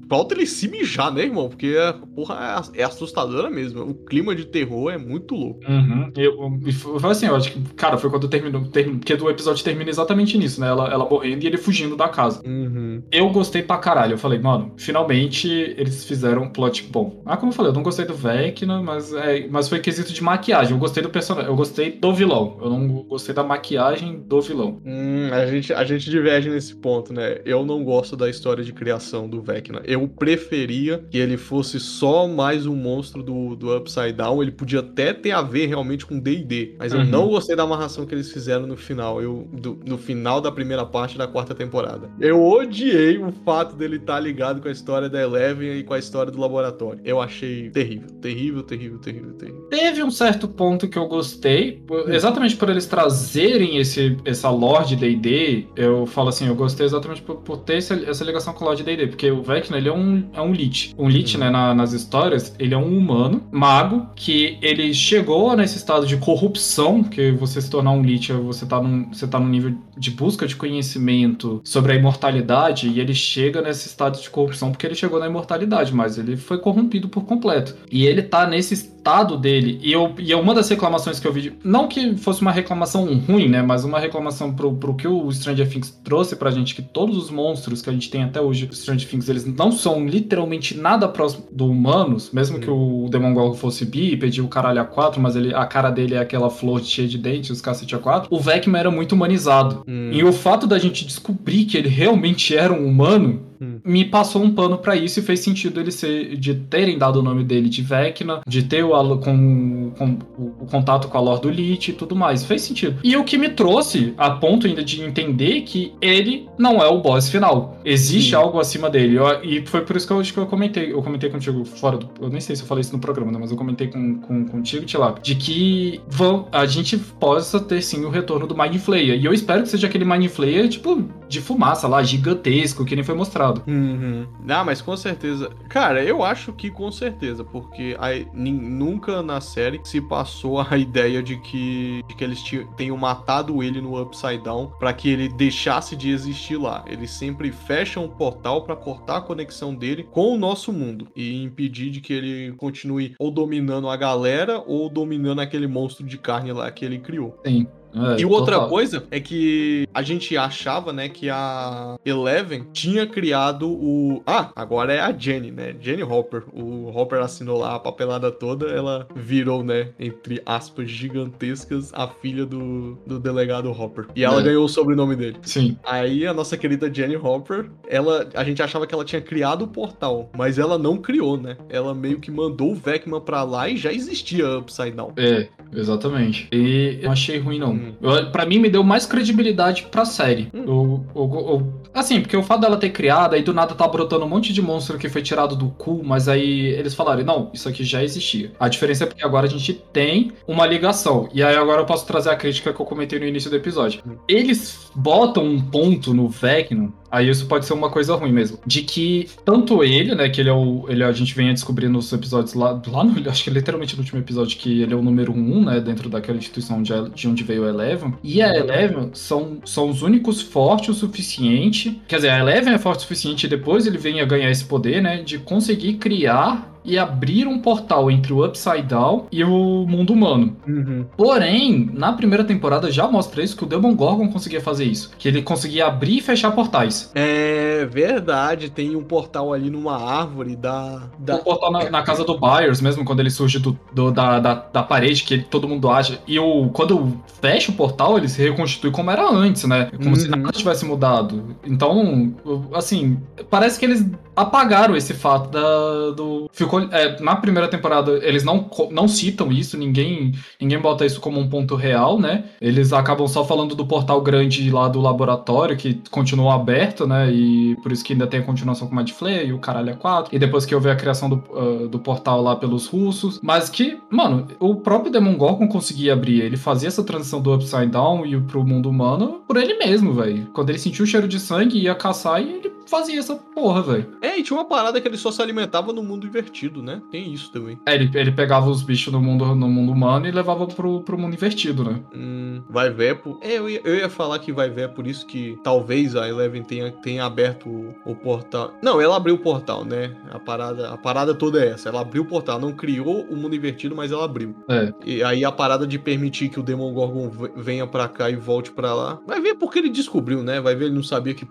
[0.09, 1.49] Falta ele se mijar, né, irmão?
[1.49, 3.83] Porque a porra é, é assustadora mesmo.
[3.83, 5.61] O clima de terror é muito louco.
[5.69, 6.11] Uhum.
[6.17, 8.65] Eu, e foi assim, eu acho que, cara, foi quando terminou.
[8.67, 10.69] terminou porque o episódio termina exatamente nisso, né?
[10.69, 12.43] Ela, ela morrendo e ele fugindo da casa.
[12.47, 13.03] Uhum.
[13.11, 14.15] Eu gostei pra caralho.
[14.15, 17.23] Eu falei, mano, finalmente eles fizeram um plot bom.
[17.27, 20.23] Ah, como eu falei, eu não gostei do Vecna, mas, é, mas foi quesito de
[20.23, 20.73] maquiagem.
[20.73, 21.51] Eu gostei do personagem.
[21.51, 22.59] Eu gostei do vilão.
[22.61, 24.81] Eu não gostei da maquiagem do vilão.
[24.85, 27.41] Hum, a, gente, a gente diverge nesse ponto, né?
[27.45, 29.83] Eu não gosto da história de criação do Vecna.
[29.85, 34.43] Eu preferia que ele fosse só mais um monstro do, do Upside Down.
[34.43, 36.77] Ele podia até ter a ver realmente com D&D.
[36.79, 37.07] Mas eu Uhum.
[37.07, 39.21] não gostei da amarração que eles fizeram no final.
[39.23, 42.11] Eu, do- no final da primeira parte da quarta temporada.
[42.21, 45.99] Eu odiei o fato dele estar ligado com a história da Eleven e com a
[45.99, 47.01] história do laboratório.
[47.05, 48.09] Eu achei terrível.
[48.21, 49.63] Terrível, terrível, terrível, terrível.
[49.71, 54.87] Teve um certo ponto que eu gostei, por- exatamente por eles trazerem esse, essa lore
[54.87, 58.65] de D&D, eu falo assim, eu gostei exatamente por, por ter essa, essa ligação com
[58.65, 60.95] o lore de D&D, porque o Vecna, ele é um, é um Lich.
[60.99, 61.41] Um Lich, Uhum.
[61.45, 66.17] né, na- nas histórias, ele é um humano, mago, que ele chegou nesse estado de
[66.17, 70.11] corrupção, que você se tornar um Lich, você tá num, você tá num nível de
[70.11, 74.95] busca de conhecimento sobre a imortalidade, e ele chega nesse estado de corrupção porque ele
[74.95, 77.77] chegou na imortalidade, mas ele foi corrompido por completo.
[77.91, 81.33] E ele tá nesse estado dele, e, eu, e é uma das reclamações que eu
[81.33, 85.33] vi, não que fosse uma reclamação ruim, né, mas uma reclamação pro, pro que o
[85.33, 88.67] Stranger Things trouxe pra gente, que todos os monstros que a gente tem até hoje,
[88.67, 93.55] do Stranger Things, eles não são literalmente nada próximo do humanos, mesmo que o Demogorgon
[93.55, 97.09] fosse bípede, o caralho a quatro, mas ele, a cara dele é aquela flor cheia
[97.09, 99.83] de dentes, os cacete a quatro, o Vecna era muito humanizado.
[99.89, 100.11] Hum.
[100.13, 103.81] E o fato da gente descobrir que ele realmente era um humano Hum.
[103.85, 107.23] me passou um pano pra isso e fez sentido ele ser de terem dado o
[107.23, 111.41] nome dele de Vecna, de ter o, com, com o, o contato com a lore
[111.43, 112.45] do Lich e tudo mais.
[112.45, 112.99] Fez sentido.
[113.03, 117.01] E o que me trouxe a ponto ainda de entender que ele não é o
[117.01, 117.79] boss final.
[117.85, 118.37] Existe Sim.
[118.37, 119.17] algo acima dele.
[119.17, 120.93] Eu- e foi por isso que eu acho que eu comentei.
[120.93, 122.09] Eu comentei contigo fora do.
[122.21, 123.39] Eu nem sei se eu falei isso no programa, né?
[123.41, 128.05] Mas eu comentei com, com, contigo, Tilap, de que vão, a gente possa ter sim
[128.05, 129.19] o retorno do Mind Flayer.
[129.21, 133.05] E eu espero que seja aquele Mind Flayer, tipo, de fumaça lá, gigantesco, que nem
[133.05, 133.63] foi mostrado.
[133.67, 134.27] Uhum.
[134.49, 135.51] Ah, mas com certeza.
[135.69, 141.23] Cara, eu acho que com certeza, porque aí, nunca na série se passou a ideia
[141.23, 142.43] de que, de que eles
[142.77, 146.85] tenham matado ele no Upside Down pra que ele deixasse de existir lá.
[146.87, 151.43] Eles sempre fecham o portal pra cortar a conexão dele com o nosso mundo e
[151.43, 156.53] impedir de que ele continue ou dominando a galera ou dominando aquele monstro de carne
[156.53, 157.39] lá que ele criou.
[157.45, 157.67] Sim.
[157.95, 158.69] É, E outra total.
[158.69, 164.23] coisa é que a gente achava, né, que a Eleven tinha criado o.
[164.27, 165.75] Ah, agora é a Jenny, né?
[165.81, 166.43] Jenny Hopper.
[166.53, 172.45] O Hopper assinou lá a papelada toda, ela virou, né, entre aspas gigantescas, a filha
[172.47, 174.07] do, do delegado Hopper.
[174.15, 174.45] E ela É.
[174.45, 175.37] ganhou o sobrenome dele.
[175.43, 175.77] Sim.
[175.85, 179.69] Aí a nossa querida Jenny Hopper, ela, a gente achava que ela tinha criado o
[179.69, 181.57] portal, mas ela não criou, né?
[181.69, 185.13] Ela meio que mandou o Vecman pra lá e já existia Upside Down.
[185.17, 186.49] É, exatamente.
[186.53, 187.78] E eu achei ruim, não.
[187.79, 188.31] Hum.
[188.33, 190.49] Pra mim, me deu mais credibilidade pra série.
[190.55, 190.65] Hum.
[190.67, 194.25] Eu- eu- eu- assim, porque o fato dela ter criado, aí do nada tá brotando
[194.25, 197.69] um monte de monstro que foi tirado do cu, mas aí eles falaram, não, isso
[197.69, 198.53] aqui já existia.
[198.59, 201.29] A diferença é porque agora a gente tem uma ligação.
[201.33, 204.03] E aí agora eu posso trazer a crítica que eu comentei no início do episódio.
[204.27, 208.83] Eles botam um ponto no Vecna, aí isso pode ser uma coisa ruim mesmo, de
[208.83, 210.87] que tanto ele, né, que ele é o...
[210.89, 214.03] Ele, a gente vem a descobrir nos episódios lá, lá no, acho que literalmente no
[214.03, 217.45] último episódio, que ele é o número um, né, dentro daquela instituição de, de onde
[217.45, 218.15] veio a Eleven.
[218.23, 222.79] E a Eleven são, são os únicos fortes o suficiente, quer dizer, a Eleven é
[222.79, 226.78] forte o suficiente e depois ele vem a ganhar esse poder, né, de conseguir criar
[226.89, 230.57] e abrir um portal entre o Upside Down e o mundo humano.
[230.67, 231.05] Uhum.
[231.17, 235.11] Porém, na primeira temporada já mostra isso que o Demogorgon conseguia fazer isso.
[235.19, 237.11] Que ele conseguia abrir e fechar portais.
[237.15, 241.03] É verdade, tem um portal ali numa árvore da.
[241.19, 241.37] da...
[241.37, 244.55] O portal na, na casa do Byers, mesmo quando ele surge do, do- da, da,
[244.55, 246.19] da parede, que ele- todo mundo acha.
[246.27, 249.91] E o, quando fecha o portal, ele se reconstitui como era antes, né?
[250.03, 250.37] Como se Uhum.
[250.37, 251.57] nada tivesse mudado.
[251.65, 252.35] Então,
[252.73, 253.19] assim,
[253.51, 256.49] parece que eles apagaram esse fato da, do.
[256.53, 256.78] Ficou.
[256.91, 261.49] É, na primeira temporada, eles não, não citam isso, ninguém, ninguém bota isso como um
[261.49, 262.45] ponto real, né?
[262.61, 267.31] Eles acabam só falando do portal grande lá do laboratório, que continuou aberto, né?
[267.31, 269.91] E por isso que ainda tem a continuação com o Mad Flare e o caralho
[269.91, 270.35] é 4.
[270.35, 273.41] E depois que houve a criação do, ah, do portal lá pelos russos.
[273.43, 276.41] Mas que, mano, o próprio Demon Gorgon conseguia abrir.
[276.41, 280.47] Ele fazia essa transição do Upside Down e pro mundo humano por ele mesmo, velho.
[280.53, 284.07] Quando ele sentiu o cheiro de sangue, ia caçar e ele fazia essa porra, velho.
[284.21, 287.01] É, e tinha uma parada que ele só se alimentava no mundo invertido, né?
[287.11, 287.79] Tem isso também.
[287.87, 291.19] É, ele, ele pegava os bichos no mundo, no mundo humano e levava pro, pro
[291.19, 292.01] mundo invertido, né?
[292.15, 293.39] Hum, vai ver por.
[293.41, 296.29] É, eu ia, eu ia falar que vai ver é por isso que talvez a
[296.29, 298.73] Eleven tenha, tenha aberto o, o portal.
[298.83, 300.17] Não, ela abriu o portal, né?
[300.31, 301.89] A parada, a parada toda é essa.
[301.89, 304.55] Ela abriu o portal, não criou o mundo invertido, mas ela abriu.
[304.69, 304.93] É.
[305.05, 308.95] E aí a parada de permitir que o Demogorgon venha pra cá e volte pra
[308.95, 309.19] lá.
[309.27, 310.61] Vai ver porque ele descobriu, né?
[310.61, 311.47] Vai ver ele não sabia que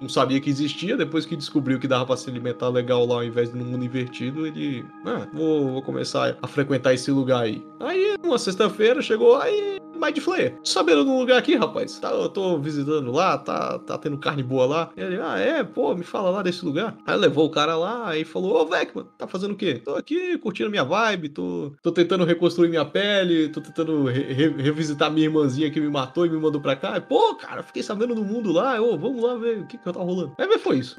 [0.00, 3.24] não sabia que existia, depois que descobriu que dava pra se alimentar legal lá ao
[3.24, 7.64] invés de no mundo invertido, ele, ah, vou, vou começar a frequentar esse lugar aí.
[7.80, 11.98] Aí, uma sexta-feira chegou aí Mind Flayer, sabendo de um lugar aqui, rapaz.
[11.98, 14.90] Tá, eu tô visitando lá, tá, tá tendo carne boa lá.
[14.96, 16.96] E ele, ah, é, pô, me fala lá desse lugar.
[17.06, 19.80] Aí levou o cara lá e falou: Ô, Vecman, tá fazendo o quê?
[19.84, 24.62] Tô aqui curtindo minha vibe, tô, tô tentando reconstruir minha pele, tô tentando re- re-
[24.62, 26.96] revisitar minha irmãzinha que me matou e me mandou pra cá.
[26.96, 28.80] E, pô, cara, fiquei sabendo do mundo lá.
[28.80, 30.32] Ô, vamos lá ver o que que tá rolando.
[30.38, 30.96] Aí foi isso.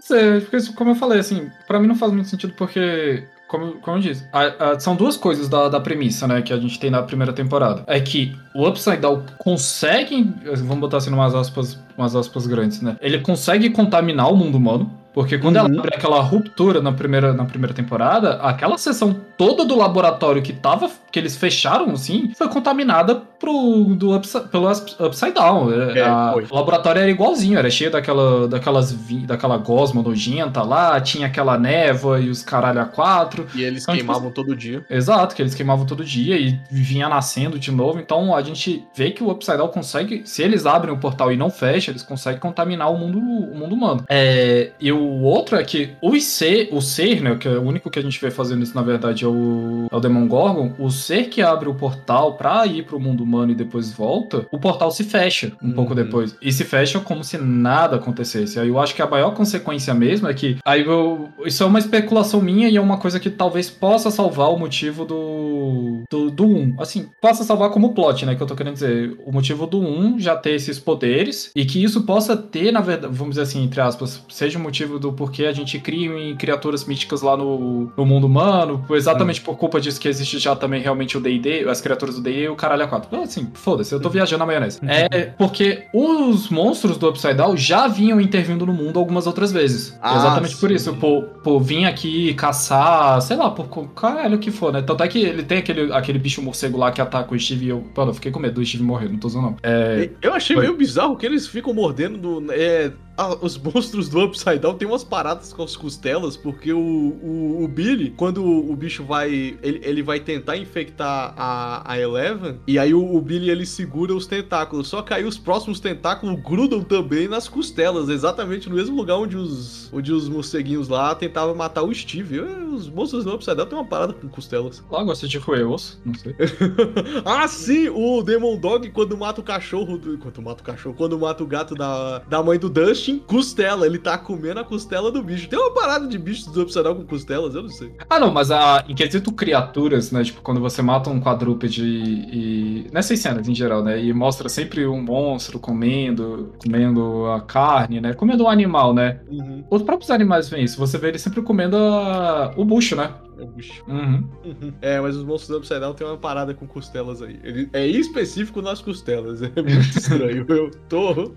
[0.53, 3.27] Isso, como eu falei, assim, pra mim não faz muito sentido porque.
[3.47, 6.57] Como, como eu disse, a- a- são duas coisas da, da premissa, né, que a
[6.57, 7.83] gente tem na primeira temporada.
[7.87, 12.97] É que o Upside Down consegue, vamos botar assim umas aspas, umas aspas grandes, né?
[13.01, 15.65] Ele consegue contaminar o mundo humano, porque quando Uhum.
[15.65, 20.53] ela abre aquela ruptura na primeira, na primeira temporada, aquela seção toda do laboratório que
[20.53, 24.19] tava, que eles fecharam, assim, foi contaminada pro, do
[24.51, 25.71] pelo ups- Upside Down.
[25.95, 26.45] É, A- foi.
[26.47, 28.91] o laboratório era igualzinho, era cheio daquela, daquelas,
[29.25, 33.47] daquela gosma nojenta lá, tinha aquela névoa e os caralho a quatro.
[33.55, 34.85] E eles Então, tipo, queimavam todo dia.
[34.87, 37.99] Exato, que eles queimavam todo dia e vinha nascendo de novo.
[37.99, 41.37] Então a gente vê que o Upside Down consegue, se eles abrem o portal e
[41.37, 44.03] não fecham, eles conseguem contaminar o mundo, o mundo humano.
[44.07, 47.89] É, e o outro é que o ser, o ser, né, que é o único
[47.89, 50.89] que a gente vê fazendo isso na verdade é o, é o Demon Gorgon, o
[50.89, 54.91] ser que abre o portal pra ir pro mundo humano e depois volta, o portal
[54.91, 55.73] se fecha um Uhum.
[55.73, 56.35] pouco depois.
[56.41, 58.59] E se fecha como se nada acontecesse.
[58.59, 61.79] Aí eu acho que a maior consequência mesmo é que aí eu, isso é uma
[61.79, 66.45] especulação minha e é uma coisa que talvez possa salvar o motivo do do, do
[66.45, 66.75] 1.
[66.79, 69.17] Assim, possa salvar como plot, né, que eu tô querendo dizer.
[69.25, 73.13] O motivo do 1 já ter esses poderes e que isso possa ter, na verdade,
[73.13, 76.85] vamos dizer assim, entre aspas, seja o motivo do porquê a gente cria em criaturas
[76.85, 81.17] místicas lá no, no mundo humano, exatamente por culpa disso que existe já também realmente
[81.17, 83.21] o D&D, as criaturas do D&D e o caralho a 4.
[83.21, 84.79] Assim, foda-se, eu tô viajando na maionese.
[84.83, 89.97] É porque os monstros do Upside Down já vinham intervindo no mundo algumas outras vezes.
[90.01, 90.75] Ah, exatamente por sim.
[90.75, 94.81] isso, por, por vir aqui caçar, sei lá, por caralho que for, né?
[94.81, 97.69] Tanto é que ele tem aquele, aquele bicho morcego lá que ataca o Steve e
[97.69, 99.55] eu, mano, eu fiquei com medo do Steve morrer, não tô usando não.
[99.63, 100.65] É, Eu achei Foi.
[100.65, 102.51] meio bizarro que eles ficam mordendo do.
[102.51, 106.79] É, ah, os monstros do Upside Down tem umas paradas com as costelas, porque o,
[106.79, 109.57] o, o Billy, quando o bicho vai.
[109.63, 114.13] Ele, ele vai tentar infectar a, a Eleven, e aí o, o Billy ele segura
[114.13, 114.87] os tentáculos.
[114.87, 119.35] Só que aí os próximos tentáculos grudam também nas costelas, exatamente no mesmo lugar onde
[119.35, 122.39] os, onde os morceguinhos lá tentavam matar o Steve.
[122.39, 124.83] Os monstros do Upside Down tem uma parada com costelas.
[124.91, 126.35] lá gosta de osso, não sei.
[127.25, 127.89] ah, sim!
[127.89, 129.97] O Demon Dog, quando mata o cachorro.
[129.97, 130.17] Do...
[130.19, 132.69] Quando mata o cachorro, quando mata o gato da, da mãe do
[133.07, 133.85] Dustin, costela.
[133.85, 135.47] Ele tá comendo a costela do bicho.
[135.47, 137.55] Tem uma parada de bichos Down com costelas?
[137.55, 137.93] Eu não sei.
[138.09, 140.23] Ah, não, mas a, em quesito criaturas, né?
[140.23, 142.87] Tipo, quando você mata um quadrúpede e, e.
[142.91, 144.03] Nessas cenas em geral, né?
[144.03, 148.13] E mostra sempre um monstro comendo, comendo a carne, né?
[148.13, 149.21] Comendo um animal, né?
[149.29, 149.63] Uhum.
[149.69, 150.77] Os próprios animais veem isso.
[150.77, 153.13] Você vê ele sempre comendo a- o bucho, né?
[153.37, 153.83] É o bicho.
[153.87, 154.27] Uhum.
[154.81, 157.39] É, mas os monstros do Upside Down tem uma parada com costelas aí.
[157.43, 159.41] Ele é específico nas costelas.
[159.57, 160.45] É muito estranho.
[160.47, 161.31] Eu tô.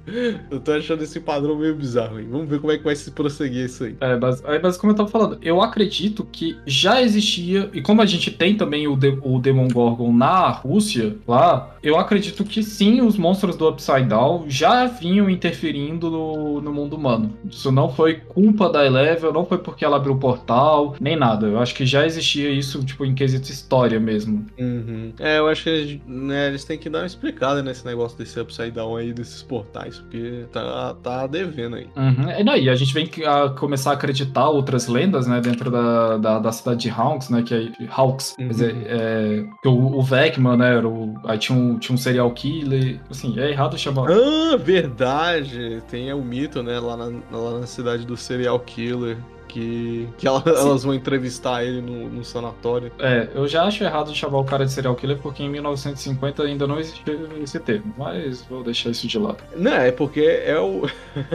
[0.50, 2.26] Eu tô achando esse padrão meio bizarro aí.
[2.26, 3.96] Vamos ver como é que vai se prosseguir isso aí.
[4.00, 8.02] É, mas, aí, mas como eu tava falando, eu acredito que já existia, e como
[8.02, 12.62] a gente tem também o, de, o Demon Gorgon na Rússia, lá, eu acredito que
[12.62, 17.32] sim, os monstros do Upside Down já vinham interferindo no, no mundo humano.
[17.48, 21.46] Isso não foi culpa da Eleven, não foi porque ela abriu o portal, nem nada.
[21.46, 24.46] Eu acho que já existia isso, tipo, em quesito história mesmo.
[24.58, 25.12] Uhum.
[25.18, 28.38] É, eu acho que eles, né, eles têm que dar uma explicada nesse negócio desse
[28.40, 31.88] upside down aí, desses portais, porque tá, tá devendo aí.
[31.96, 32.30] Uhum.
[32.38, 36.16] E, não, e a gente vem a começar a acreditar outras lendas, né, dentro da,
[36.16, 38.46] da, da cidade de Hawks, né, que é Hawks, uhum.
[38.46, 42.30] quer dizer, é, o, o Vecman, né, era o, aí tinha um, tinha um serial
[42.30, 44.08] killer, assim, é errado chamar.
[44.10, 45.82] Ah, verdade!
[45.90, 49.16] Tem o mito, né, lá na, lá na cidade do serial killer
[49.50, 52.92] que, que ela, elas vão entrevistar ele no, no, sanatório.
[52.98, 56.66] É, eu já acho errado chamar o cara de serial killer porque em 1950 ainda
[56.66, 59.38] não existia esse termo, mas vou deixar isso de lado.
[59.56, 60.82] Não, é porque é o.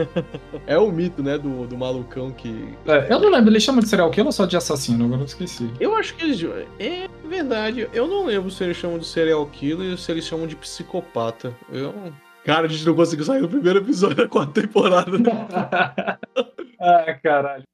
[0.66, 2.74] é o mito, né, do, do malucão que.
[2.86, 5.04] É, eu não lembro, ele chama de serial killer ou só de assassino?
[5.04, 5.70] Agora eu esqueci.
[5.78, 6.42] Eu acho que eles.
[6.78, 10.46] É verdade, eu não lembro se eles chamam de serial killer ou se eles chamam
[10.46, 11.54] de psicopata.
[11.70, 11.92] Eu.
[12.44, 15.10] Cara, a gente não conseguiu sair do primeiro episódio da quarta temporada.
[16.80, 17.64] ah, caralho.